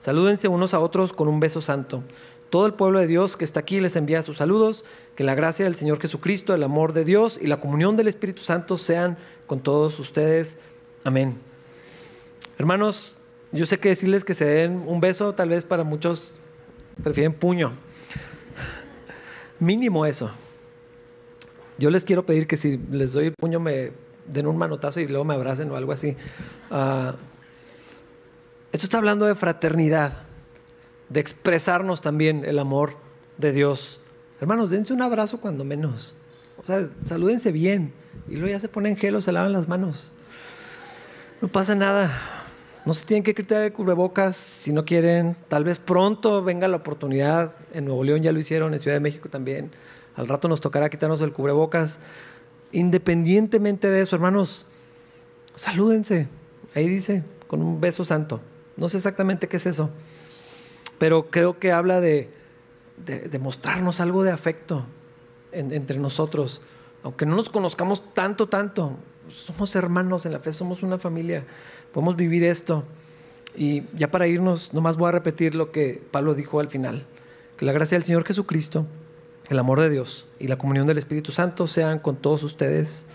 [0.00, 2.02] salúdense unos a otros con un beso santo.
[2.50, 4.84] Todo el pueblo de Dios que está aquí les envía sus saludos.
[5.14, 8.42] Que la gracia del Señor Jesucristo, el amor de Dios y la comunión del Espíritu
[8.42, 10.58] Santo sean con todos ustedes.
[11.04, 11.38] Amén.
[12.58, 13.16] Hermanos,
[13.52, 16.36] yo sé que decirles que se den un beso, tal vez para muchos
[17.02, 17.72] prefieren puño.
[19.60, 20.30] Mínimo eso.
[21.78, 23.92] Yo les quiero pedir que si les doy el puño me
[24.26, 26.16] den un manotazo y luego me abracen o algo así.
[26.70, 27.12] Uh,
[28.72, 30.12] esto está hablando de fraternidad,
[31.08, 32.96] de expresarnos también el amor
[33.38, 34.00] de Dios.
[34.40, 36.14] Hermanos, dense un abrazo cuando menos.
[36.56, 37.92] O sea, salúdense bien.
[38.28, 40.12] Y luego ya se ponen gelo, se lavan las manos.
[41.40, 42.10] No pasa nada.
[42.86, 45.36] No se tienen que quitar de cubrebocas si no quieren.
[45.48, 47.54] Tal vez pronto venga la oportunidad.
[47.72, 49.70] En Nuevo León ya lo hicieron, en Ciudad de México también.
[50.16, 51.98] Al rato nos tocará quitarnos el cubrebocas.
[52.72, 54.66] Independientemente de eso, hermanos,
[55.54, 56.28] salúdense.
[56.74, 58.40] Ahí dice, con un beso santo.
[58.76, 59.90] No sé exactamente qué es eso,
[60.98, 62.30] pero creo que habla de,
[63.40, 64.84] mostrarnos algo de afecto
[65.52, 66.62] entre nosotros.
[67.02, 68.96] Aunque no nos conozcamos tanto, tanto,
[69.30, 71.44] somos hermanos en la fe, somos una familia,
[71.92, 72.84] podemos vivir esto.
[73.56, 77.04] Y ya para irnos, nomás voy a repetir lo que Pablo dijo al final.
[77.56, 78.86] Que la gracia del Señor Jesucristo,
[79.48, 83.06] el amor de Dios y la comunión del Espíritu Santo sean con todos ustedes.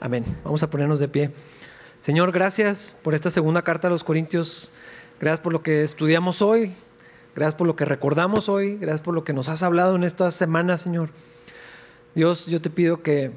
[0.00, 0.24] Amén.
[0.44, 1.30] Vamos a ponernos de pie.
[1.98, 4.72] Señor, gracias por esta segunda carta a los Corintios.
[5.22, 6.72] Gracias por lo que estudiamos hoy.
[7.36, 8.76] Gracias por lo que recordamos hoy.
[8.76, 11.10] Gracias por lo que nos has hablado en estas semanas, Señor.
[12.16, 13.30] Dios, yo te pido que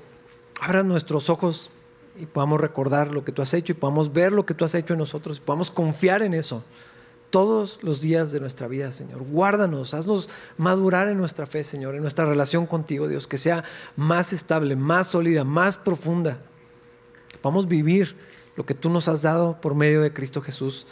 [0.60, 1.70] abran nuestros ojos
[2.20, 4.74] y podamos recordar lo que tú has hecho y podamos ver lo que tú has
[4.74, 6.64] hecho en nosotros y podamos confiar en eso
[7.30, 9.22] todos los días de nuestra vida, Señor.
[9.22, 10.28] Guárdanos, haznos
[10.58, 13.64] madurar en nuestra fe, Señor, en nuestra relación contigo, Dios, que sea
[13.96, 16.40] más estable, más sólida, más profunda.
[17.28, 18.16] Que podamos vivir
[18.56, 20.88] lo que tú nos has dado por medio de Cristo Jesús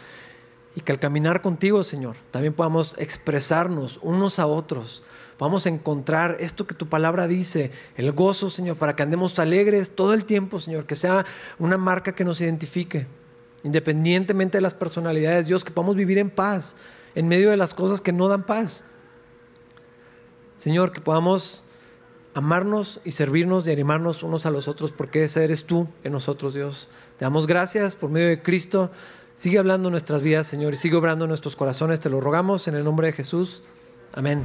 [0.76, 5.03] y que al caminar contigo, Señor, también podamos expresarnos unos a otros.
[5.39, 9.95] Vamos a encontrar esto que tu palabra dice, el gozo, Señor, para que andemos alegres
[9.95, 11.26] todo el tiempo, Señor, que sea
[11.59, 13.07] una marca que nos identifique,
[13.63, 16.76] independientemente de las personalidades, Dios, que podamos vivir en paz
[17.15, 18.86] en medio de las cosas que no dan paz.
[20.57, 21.63] Señor, que podamos
[22.34, 26.53] amarnos y servirnos y animarnos unos a los otros, porque ese eres tú en nosotros,
[26.53, 26.89] Dios.
[27.17, 28.91] Te damos gracias por medio de Cristo.
[29.36, 31.99] Sigue hablando nuestras vidas, Señor, y sigue obrando nuestros corazones.
[31.99, 33.63] Te lo rogamos en el nombre de Jesús.
[34.13, 34.43] Amén.